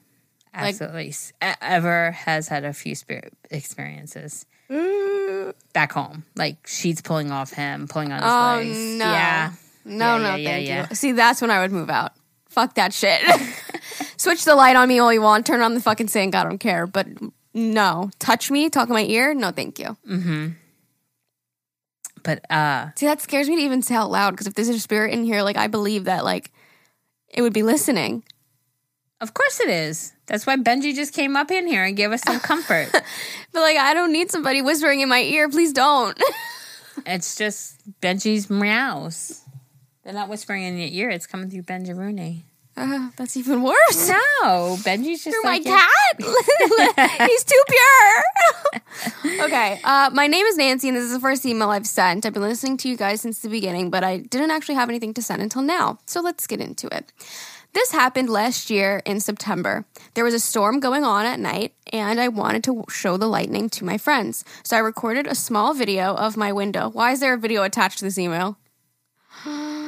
[0.54, 1.08] absolutely.
[1.08, 4.46] S- E- Ever has had a few spirit experiences
[5.72, 8.98] back home, like she's pulling off him, pulling on his Oh legs.
[8.98, 9.52] no, Yeah.
[9.84, 10.86] no, Yeah, no, yeah, thank yeah.
[10.88, 10.94] you.
[10.94, 12.12] See, that's when I would move out.
[12.48, 13.20] Fuck that shit.
[14.16, 15.46] Switch the light on me all you want.
[15.46, 16.34] Turn on the fucking sink.
[16.34, 16.86] I don't care.
[16.86, 17.06] But
[17.55, 19.34] no, touch me, talk in my ear.
[19.34, 19.96] No, thank you.
[20.09, 20.48] Mm-hmm.
[22.22, 24.78] But uh See, that scares me to even say out loud because if there's a
[24.78, 26.53] spirit in here, like I believe that like
[27.28, 28.24] it would be listening.
[29.20, 30.12] Of course it is.
[30.26, 32.88] That's why Benji just came up in here and gave us some comfort.
[32.92, 35.48] But like I don't need somebody whispering in my ear.
[35.48, 36.18] Please don't.
[37.07, 39.40] it's just Benji's meows.
[40.05, 41.11] They're not whispering in your ear.
[41.11, 42.44] It's coming through Benji Rooney.
[42.81, 44.09] Uh, that's even worse.
[44.09, 47.28] No, Benji's just You're my like your- cat.
[47.28, 49.45] He's too pure.
[49.45, 49.78] okay.
[49.85, 52.24] Uh, my name is Nancy, and this is the first email I've sent.
[52.24, 55.12] I've been listening to you guys since the beginning, but I didn't actually have anything
[55.14, 55.99] to send until now.
[56.07, 57.12] So let's get into it.
[57.74, 59.85] This happened last year in September.
[60.14, 63.68] There was a storm going on at night, and I wanted to show the lightning
[63.70, 64.43] to my friends.
[64.64, 66.89] So I recorded a small video of my window.
[66.89, 68.57] Why is there a video attached to this email?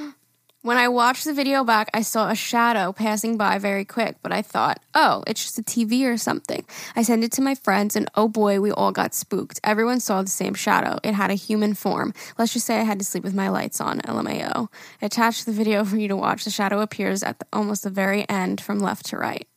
[0.64, 4.30] When I watched the video back, I saw a shadow passing by very quick, but
[4.30, 6.64] I thought, oh, it's just a TV or something.
[6.94, 9.58] I sent it to my friends, and oh boy, we all got spooked.
[9.64, 11.00] Everyone saw the same shadow.
[11.02, 12.14] It had a human form.
[12.38, 14.68] Let's just say I had to sleep with my lights on, LMAO.
[15.02, 16.44] I Attached the video for you to watch.
[16.44, 19.48] The shadow appears at the, almost the very end from left to right.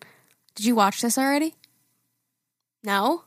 [0.56, 1.53] Did you watch this already?
[2.84, 3.26] No?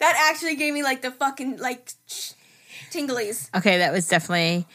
[0.00, 1.90] That actually gave me like the fucking like
[2.90, 3.48] tinglies.
[3.56, 4.66] Okay, that was definitely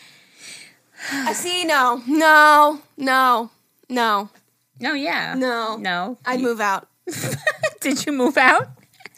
[1.11, 1.65] I see.
[1.65, 3.49] No, no, no,
[3.89, 4.29] no.
[4.79, 5.35] No, yeah.
[5.37, 5.77] No.
[5.77, 6.17] No.
[6.25, 6.87] I'd move out.
[7.81, 8.69] Did you move out?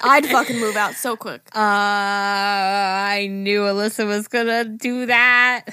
[0.03, 1.41] I'd fucking move out so quick.
[1.55, 5.65] Uh I knew Alyssa was gonna do that.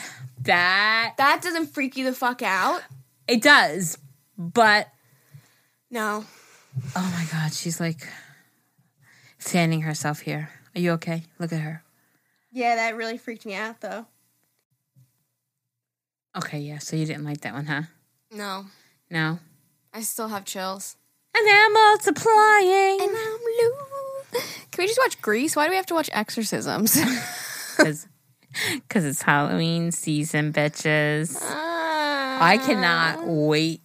[0.49, 2.83] That That doesn't freak you the fuck out.
[3.29, 3.97] it does.
[4.37, 4.89] But
[5.91, 6.25] No.
[6.97, 8.07] oh my god, she's like
[9.39, 10.51] fanning herself here.
[10.75, 11.25] Are you okay?
[11.39, 11.83] Look at her.
[12.51, 14.07] Yeah, that really freaked me out though.
[16.37, 16.79] Okay, yeah.
[16.79, 17.83] So you didn't like that one, huh?
[18.33, 18.67] No,
[19.11, 19.39] No.
[19.95, 20.97] I still have chills.
[21.37, 23.01] And they're multiplying.
[23.01, 24.41] And I'm blue.
[24.71, 25.57] Can we just watch Grease?
[25.57, 26.99] Why do we have to watch exorcisms?
[27.79, 28.09] Because
[28.95, 31.41] it's Halloween season, bitches.
[31.43, 33.25] I cannot ah.
[33.27, 33.81] wait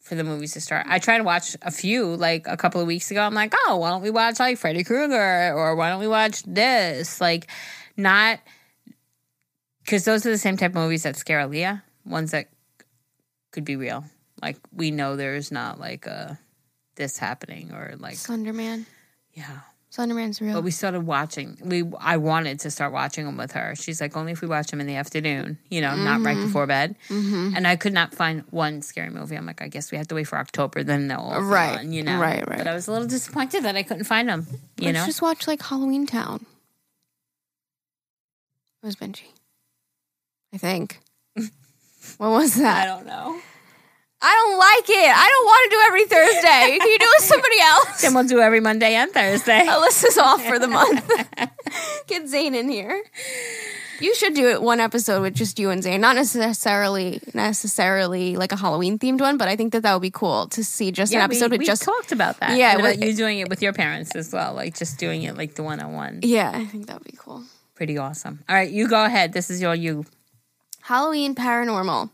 [0.00, 0.86] for the movies to start.
[0.88, 3.20] I tried to watch a few like a couple of weeks ago.
[3.20, 6.42] I'm like, oh, why don't we watch like Freddy Krueger or why don't we watch
[6.44, 7.20] this?
[7.20, 7.48] Like,
[7.96, 8.40] not
[9.84, 12.48] because those are the same type of movies that scare Aaliyah, ones that
[13.52, 14.04] could be real.
[14.40, 16.38] Like, we know there's not like a
[16.96, 18.86] this happening or like, Slenderman.
[19.32, 19.60] yeah.
[19.90, 20.52] Slenderman's real.
[20.52, 21.56] But we started watching.
[21.64, 23.74] We I wanted to start watching them with her.
[23.74, 26.66] She's like, only if we watch them in the afternoon, you know, not right before
[26.66, 26.94] bed.
[27.08, 27.54] Mm-hmm.
[27.56, 29.34] And I could not find one scary movie.
[29.34, 30.84] I'm like, I guess we have to wait for October.
[30.84, 31.78] Then they'll all Right.
[31.78, 32.58] on, you know, Right, right.
[32.58, 34.46] But I was a little disappointed that I couldn't find them.
[34.78, 36.42] You Let's know, just watch like Halloweentown.
[38.82, 39.24] It was Benji.
[40.52, 41.00] I think.
[42.18, 42.82] what was that?
[42.82, 43.40] I don't know.
[44.20, 45.16] I don't like it.
[45.16, 46.78] I don't want to do every Thursday.
[46.78, 48.02] Can you do it with somebody else?
[48.02, 49.64] Then we'll do every Monday and Thursday.
[49.66, 51.08] Alyssa's off for the month.
[52.08, 53.04] Get Zane in here.
[54.00, 56.00] You should do it one episode with just you and Zane.
[56.00, 60.10] Not necessarily necessarily like a Halloween themed one, but I think that that would be
[60.10, 62.56] cool to see just an episode we, with we just talked about that.
[62.56, 65.54] Yeah, about you doing it with your parents as well, like just doing it like
[65.54, 66.20] the one on one.
[66.22, 67.44] Yeah, I think that would be cool.
[67.74, 68.44] Pretty awesome.
[68.48, 69.32] All right, you go ahead.
[69.32, 70.04] This is your you.
[70.82, 72.10] Halloween Paranormal.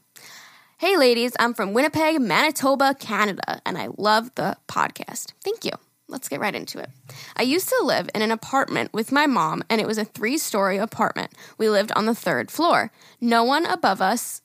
[0.84, 5.32] Hey, ladies, I'm from Winnipeg, Manitoba, Canada, and I love the podcast.
[5.42, 5.70] Thank you.
[6.08, 6.90] Let's get right into it.
[7.34, 10.36] I used to live in an apartment with my mom, and it was a three
[10.36, 11.32] story apartment.
[11.56, 12.90] We lived on the third floor.
[13.18, 14.42] No one above us,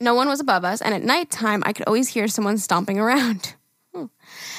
[0.00, 3.54] no one was above us, and at nighttime, I could always hear someone stomping around.
[3.94, 4.06] Hmm.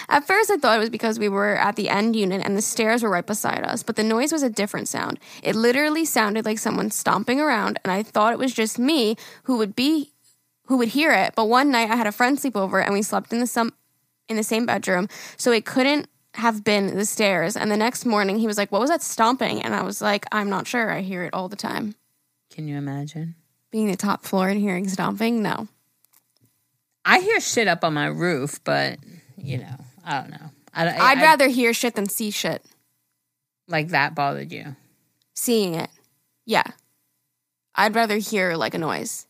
[0.10, 2.62] At first, I thought it was because we were at the end unit and the
[2.62, 5.20] stairs were right beside us, but the noise was a different sound.
[5.44, 9.58] It literally sounded like someone stomping around, and I thought it was just me who
[9.58, 10.14] would be
[10.68, 11.34] who would hear it.
[11.36, 13.74] But one night, I had a friend sleep over, and we slept in the some
[14.30, 15.08] in the same bedroom,
[15.38, 17.56] so it couldn't have been the stairs.
[17.58, 20.26] And the next morning, he was like, "What was that stomping?" And I was like,
[20.32, 20.92] "I'm not sure.
[20.92, 21.96] I hear it all the time."
[22.52, 23.36] Can you imagine?
[23.72, 25.68] Being the top floor and hearing stomping, no.
[27.06, 29.00] I hear shit up on my roof, but
[29.38, 30.52] you know, I don't know.
[30.74, 32.64] I, I- rather hear shit than see shit.
[33.68, 34.76] like that bothered you.
[35.34, 35.90] Seeing it.
[36.46, 36.64] Yeah.
[37.76, 39.26] I'd rather hear like a noise.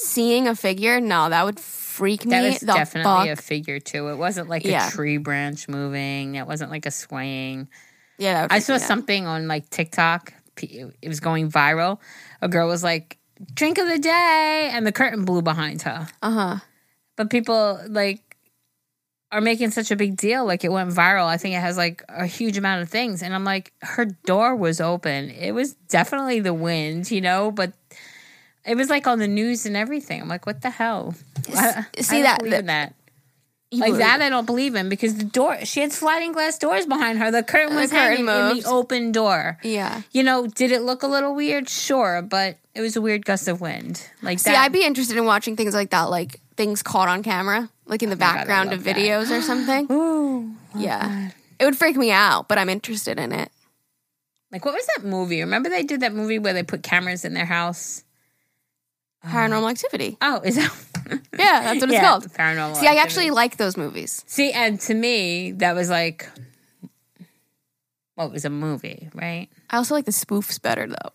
[0.00, 4.08] Seeing a figure, no, that would freak me That was definitely a figure too.
[4.08, 4.86] It wasn't like Yeah.
[4.86, 6.36] a tree branch moving.
[6.36, 7.68] It wasn't like a swaying.
[8.18, 8.82] yeah, I saw me out.
[8.82, 10.32] something on like TikTok.
[10.62, 11.98] It was going viral.
[12.42, 13.18] A girl was like,
[13.54, 16.06] "Drink of the day," and the curtain blew behind her.
[16.22, 16.56] Uh-huh.
[17.16, 18.20] But people like
[19.32, 20.44] are making such a big deal.
[20.46, 21.26] Like it went viral.
[21.26, 23.22] I think it has like a huge amount of things.
[23.22, 25.30] And I'm like, her door was open.
[25.30, 27.72] It was definitely the wind, you know, but
[28.64, 30.20] it was like on the news and everything.
[30.20, 31.14] I'm like, what the hell?
[31.54, 32.94] I, see I don't that- believe in that.
[33.70, 35.62] Like would- that, I don't believe in because the door.
[35.66, 37.30] She had sliding glass doors behind her.
[37.30, 39.58] The curtain The was curtain hanging in the open door.
[39.62, 40.00] Yeah.
[40.12, 41.68] You know, did it look a little weird?
[41.68, 44.02] Sure, but it was a weird gust of wind.
[44.22, 44.64] Like See, that.
[44.64, 48.08] I'd be interested in watching things like that, like things caught on camera, like in
[48.08, 48.96] the Oh background love of that.
[48.96, 49.86] videos or something.
[49.92, 51.30] Ooh, yeah.
[51.60, 53.50] It would freak me out, but I'm interested in it.
[54.50, 55.40] Like what was that movie?
[55.40, 58.02] Remember they did that movie where they put cameras in their house?
[59.24, 60.16] Paranormal um, activity.
[60.20, 60.72] Oh, is that
[61.38, 62.28] Yeah, that's what it's Yeah, called.
[62.32, 62.76] Paranormal.
[62.76, 64.24] See, I actually like those movies.
[64.26, 66.28] see, and to me, that was like,
[68.16, 69.48] well, it was a movie, right?
[69.70, 71.10] I also like the spoofs better though.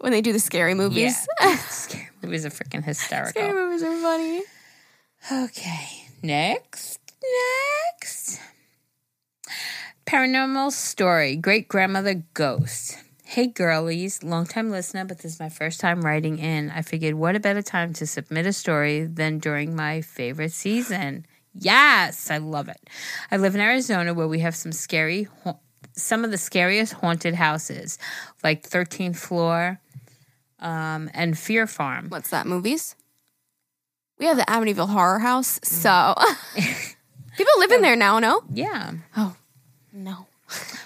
[0.00, 1.26] When they do the scary movies.
[1.40, 3.30] Yeah, scary movies are freaking hysterical.
[3.30, 4.42] scary movies are funny.
[5.32, 7.00] Okay, next,
[8.00, 8.40] next.
[10.06, 12.98] Paranormal story Great grandmother ghost.
[13.34, 16.70] Hey girlies, long time listener, but this is my first time writing in.
[16.70, 21.26] I figured what a better time to submit a story than during my favorite season.
[21.52, 22.78] Yes, I love it.
[23.32, 25.26] I live in Arizona where we have some scary,
[25.94, 27.98] some of the scariest haunted houses,
[28.44, 29.80] like 13th floor
[30.60, 32.10] um, and Fear Farm.
[32.10, 32.46] What's that?
[32.46, 32.94] Movies?
[34.16, 35.64] We have the Amityville Horror House, Mm.
[35.64, 36.14] so
[37.36, 38.20] people live in there now.
[38.20, 38.92] No, Yeah.
[39.16, 39.34] oh
[39.92, 40.28] no.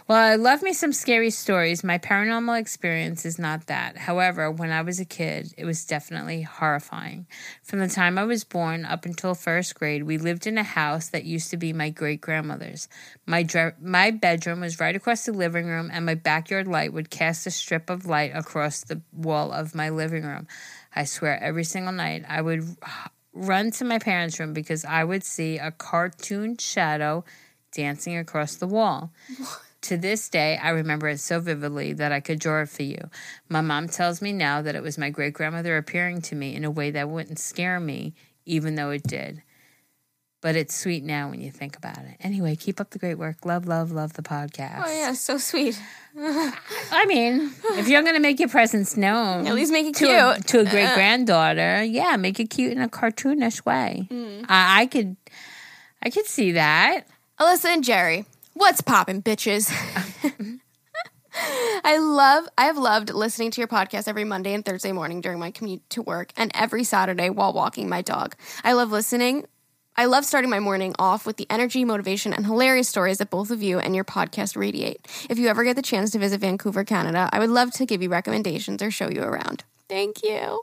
[0.08, 1.84] Well, I love me some scary stories.
[1.84, 3.98] My paranormal experience is not that.
[3.98, 7.26] However, when I was a kid, it was definitely horrifying.
[7.62, 11.08] From the time I was born up until first grade, we lived in a house
[11.08, 12.88] that used to be my great grandmother's.
[13.26, 17.10] My dre- my bedroom was right across the living room, and my backyard light would
[17.10, 20.46] cast a strip of light across the wall of my living room.
[20.96, 22.64] I swear, every single night I would
[23.34, 27.24] run to my parents' room because I would see a cartoon shadow
[27.72, 29.12] dancing across the wall.
[29.82, 32.98] To this day, I remember it so vividly that I could draw it for you.
[33.48, 36.64] My mom tells me now that it was my great grandmother appearing to me in
[36.64, 38.12] a way that wouldn't scare me,
[38.44, 39.42] even though it did.
[40.40, 42.16] But it's sweet now when you think about it.
[42.20, 43.44] Anyway, keep up the great work.
[43.44, 44.82] Love, love, love the podcast.
[44.86, 45.80] Oh yeah, so sweet.
[46.16, 50.06] I mean, if you're going to make your presence known, At least make it to
[50.06, 50.46] a, cute.
[50.48, 50.70] to a uh-uh.
[50.70, 54.06] great granddaughter, yeah, make it cute in a cartoonish way.
[54.10, 54.44] Mm.
[54.48, 55.16] I, I could,
[56.02, 57.06] I could see that.
[57.40, 58.24] Alyssa and Jerry,
[58.54, 59.70] what's poppin', bitches?
[61.84, 65.38] I love, I have loved listening to your podcast every Monday and Thursday morning during
[65.38, 68.34] my commute to work and every Saturday while walking my dog.
[68.64, 69.46] I love listening.
[69.96, 73.52] I love starting my morning off with the energy, motivation, and hilarious stories that both
[73.52, 75.06] of you and your podcast radiate.
[75.30, 78.02] If you ever get the chance to visit Vancouver, Canada, I would love to give
[78.02, 79.62] you recommendations or show you around.
[79.88, 80.62] Thank you.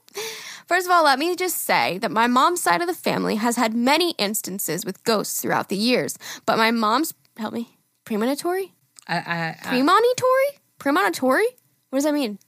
[0.67, 3.55] First of all, let me just say that my mom's side of the family has
[3.55, 8.73] had many instances with ghosts throughout the years, but my mom's, help me, premonitory?
[9.07, 10.59] I, I, I, Premonitory?
[10.79, 11.45] Premonitory?
[11.89, 12.39] What does that mean?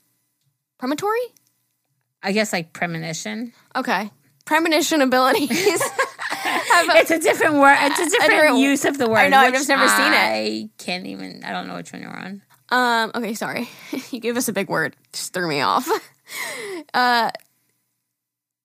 [0.80, 1.22] Premonitory?
[2.24, 3.54] I guess like premonition.
[3.76, 4.10] Okay.
[4.46, 5.82] Premonition abilities.
[6.80, 7.76] It's a different word.
[7.80, 9.18] It's a different different- use of the word.
[9.18, 10.16] I know, I've just never seen it.
[10.16, 11.44] I can't even.
[11.44, 12.42] I don't know which one you're on.
[12.70, 13.68] Um, okay, sorry.
[14.12, 14.96] you gave us a big word.
[15.14, 15.90] Just threw me off.
[16.94, 17.32] Uh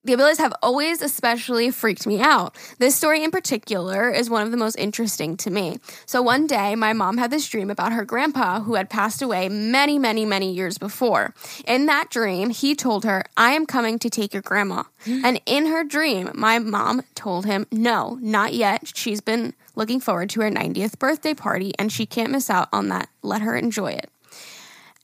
[0.05, 2.57] the abilities have always especially freaked me out.
[2.79, 5.79] This story in particular is one of the most interesting to me.
[6.07, 9.49] So one day, my mom had this dream about her grandpa who had passed away
[9.49, 11.35] many, many, many years before.
[11.67, 14.85] In that dream, he told her, I am coming to take your grandma.
[15.07, 18.91] and in her dream, my mom told him, No, not yet.
[18.97, 22.89] She's been looking forward to her 90th birthday party and she can't miss out on
[22.89, 23.09] that.
[23.23, 24.11] Let her enjoy it.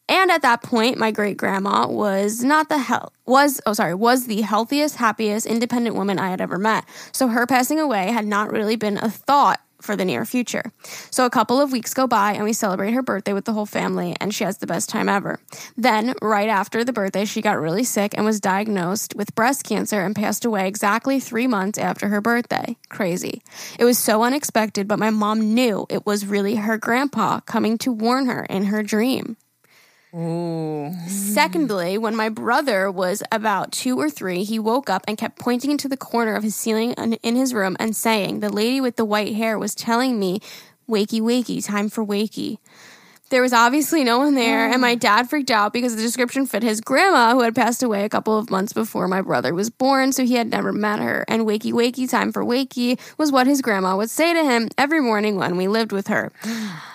[0.09, 4.41] And at that point, my great grandma was not the was oh sorry was the
[4.41, 6.85] healthiest, happiest, independent woman I had ever met.
[7.13, 10.73] So her passing away had not really been a thought for the near future.
[11.11, 13.67] So a couple of weeks go by and we celebrate her birthday with the whole
[13.67, 15.39] family and she has the best time ever.
[15.77, 20.01] Then, right after the birthday, she got really sick and was diagnosed with breast cancer
[20.01, 22.77] and passed away exactly 3 months after her birthday.
[22.89, 23.41] Crazy.
[23.79, 27.93] It was so unexpected, but my mom knew it was really her grandpa coming to
[27.93, 29.37] warn her in her dream.
[30.15, 30.91] Ooh.
[31.07, 35.71] Secondly, when my brother was about two or three, he woke up and kept pointing
[35.71, 38.97] into the corner of his ceiling in in his room and saying, The lady with
[38.97, 40.41] the white hair was telling me,
[40.89, 42.59] Wakey, wakey, time for wakey.
[43.31, 45.01] There was obviously no one there, and my mm.
[45.01, 48.39] dad freaked out because the description fit his grandma, who had passed away a couple
[48.39, 51.27] of months before my brother was born, so he had never met her.
[51.29, 55.03] And wakey, wakey, time for wakey was what his grandma would say to him every
[55.03, 56.33] morning when we lived with her.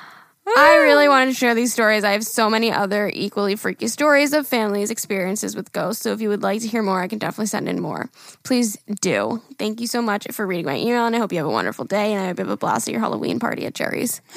[0.45, 1.09] I really ah.
[1.09, 2.03] wanted to share these stories.
[2.03, 6.03] I have so many other equally freaky stories of families' experiences with ghosts.
[6.03, 8.09] So if you would like to hear more, I can definitely send in more.
[8.43, 9.41] Please do.
[9.57, 11.85] Thank you so much for reading my email, and I hope you have a wonderful
[11.85, 12.13] day.
[12.13, 14.21] And I hope you have a blast at your Halloween party at Jerry's.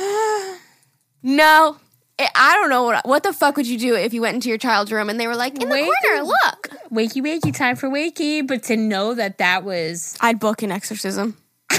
[1.22, 1.76] no,
[2.18, 3.07] I- I don't know what.
[3.07, 5.26] What the fuck would you do if you went into your child's room and they
[5.26, 6.22] were like in the corner?
[6.22, 8.46] Look, Wakey, wakey, time for wakey.
[8.46, 11.36] But to know that that was I'd book an exorcism.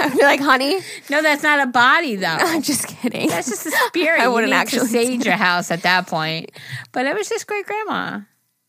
[0.04, 0.80] I'd be like, honey,
[1.10, 2.26] no, that's not a body though.
[2.40, 3.28] I'm just kidding.
[3.28, 4.20] That's just a spirit.
[4.20, 6.50] I You wouldn't actually sage your house at that point.
[6.92, 8.20] But it was just great grandma,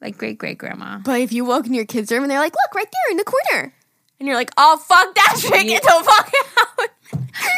[0.02, 1.00] like great great grandma.
[1.04, 3.18] But if you walk in your kid's room and they're like, look, right there in
[3.18, 3.74] the corner.
[4.20, 5.66] And you're like, oh, fuck that shit.
[5.66, 6.90] Get the fuck out.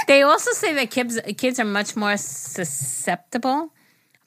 [0.07, 3.73] They also say that kids kids are much more susceptible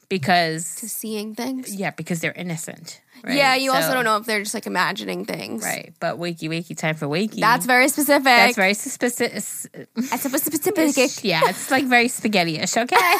[0.09, 1.75] because to Seeing things.
[1.75, 3.01] yeah, because they're innocent.
[3.27, 3.35] Right?
[3.37, 5.65] Yeah, you also don't know if they're just like imagining things.
[5.65, 7.41] Right, but wakey wakey time for wakey.
[7.41, 8.25] That's very specific.
[8.25, 9.33] that's very specific.
[9.33, 11.11] That's a specific.
[11.25, 12.77] Yeah, it's like very spaghetti-ish.
[12.77, 12.97] Okay.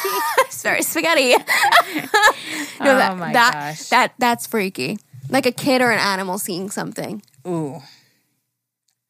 [0.47, 1.31] It's very spaghetti.
[1.35, 1.43] no,
[2.79, 3.89] Oh that, my that, gosh.
[3.89, 4.97] That, that's freaky.
[5.29, 7.21] Like a kid or an animal seeing something.
[7.45, 7.81] Ooh.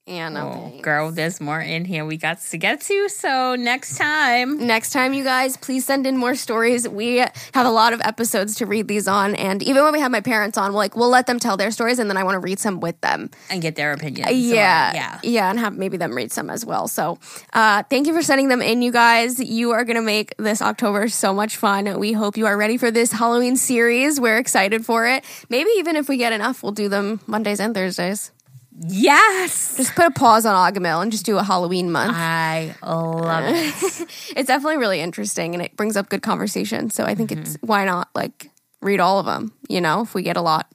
[0.07, 3.09] And Oh, girl, there's more in here we got to get to.
[3.09, 6.87] So next time, Next time, you guys, please send in more stories.
[6.87, 10.11] We have a lot of episodes to read these on, and even when we have
[10.11, 12.35] my parents on, we'll like we'll let them tell their stories, and then I want
[12.35, 13.29] to read some with them.
[13.49, 14.27] and get their opinion.
[14.31, 15.19] yeah, yeah.
[15.23, 16.87] yeah, and have maybe them read some as well.
[16.87, 17.19] So,
[17.53, 19.39] uh, thank you for sending them in, you guys.
[19.39, 21.99] You are gonna make this October so much fun.
[21.99, 24.19] We hope you are ready for this Halloween series.
[24.19, 25.25] We're excited for it.
[25.49, 28.31] Maybe even if we get enough, we'll do them Mondays and Thursdays.
[28.79, 32.13] Yes, Just put a pause on Agahmil and just do a Halloween month.
[32.15, 33.73] I love it.
[34.37, 36.89] it's definitely really interesting and it brings up good conversation.
[36.91, 38.51] So I think it's why not like
[38.81, 40.67] read all of them, you know, if we get a lot.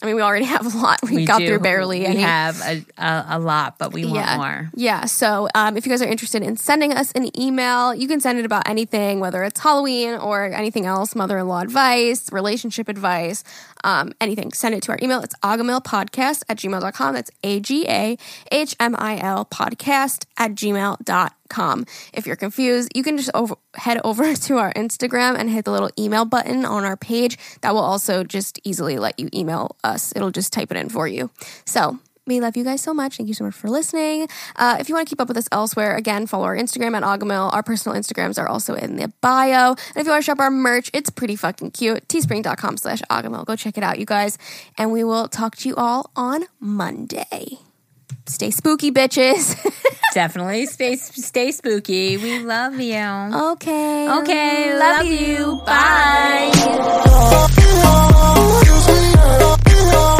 [0.00, 1.00] I mean, we already have a lot.
[1.02, 1.48] We, We got do.
[1.48, 2.20] through barely We any.
[2.20, 4.36] have a, a, a lot, but we want yeah.
[4.36, 4.70] more.
[4.74, 5.06] Yeah.
[5.06, 8.38] So um, if you guys are interested in sending us an email, you can send
[8.38, 13.42] it about anything, whether it's Halloween or anything else, mother in law advice, relationship advice,
[13.84, 14.52] um, anything.
[14.52, 15.22] Send it to our email.
[15.22, 17.14] It's agahmilpodcast at gmail.com.
[17.14, 18.16] That's A G A
[18.52, 21.30] H M I L podcast at gmail.com.
[21.48, 21.86] Com.
[22.12, 25.70] If you're confused, you can just over, head over to our Instagram and hit the
[25.70, 27.38] little email button on our page.
[27.62, 30.12] That will also just easily let you email us.
[30.14, 31.30] It'll just type it in for you.
[31.64, 31.98] So
[32.28, 33.16] we love you guys so much.
[33.16, 34.28] Thank you so much for listening.
[34.54, 37.02] Uh, if you want to keep up with us elsewhere, again, follow our Instagram at
[37.02, 37.52] Agahmil.
[37.52, 39.70] Our personal Instagrams are also in the bio.
[39.70, 42.06] And if you want to shop our merch, it's pretty fucking cute.
[42.08, 43.44] Teespring.com slash Agahmil.
[43.46, 44.38] Go check it out, you guys.
[44.76, 47.58] And we will talk to you all on Monday.
[48.26, 49.56] Stay spooky, bitches.
[50.14, 52.16] Definitely stay stay spooky.
[52.18, 52.96] We love you.
[52.96, 54.08] okay.
[54.20, 55.18] Okay, Love, love you.
[55.18, 55.62] you.
[55.64, 56.50] Bye.
[59.64, 60.14] Bye.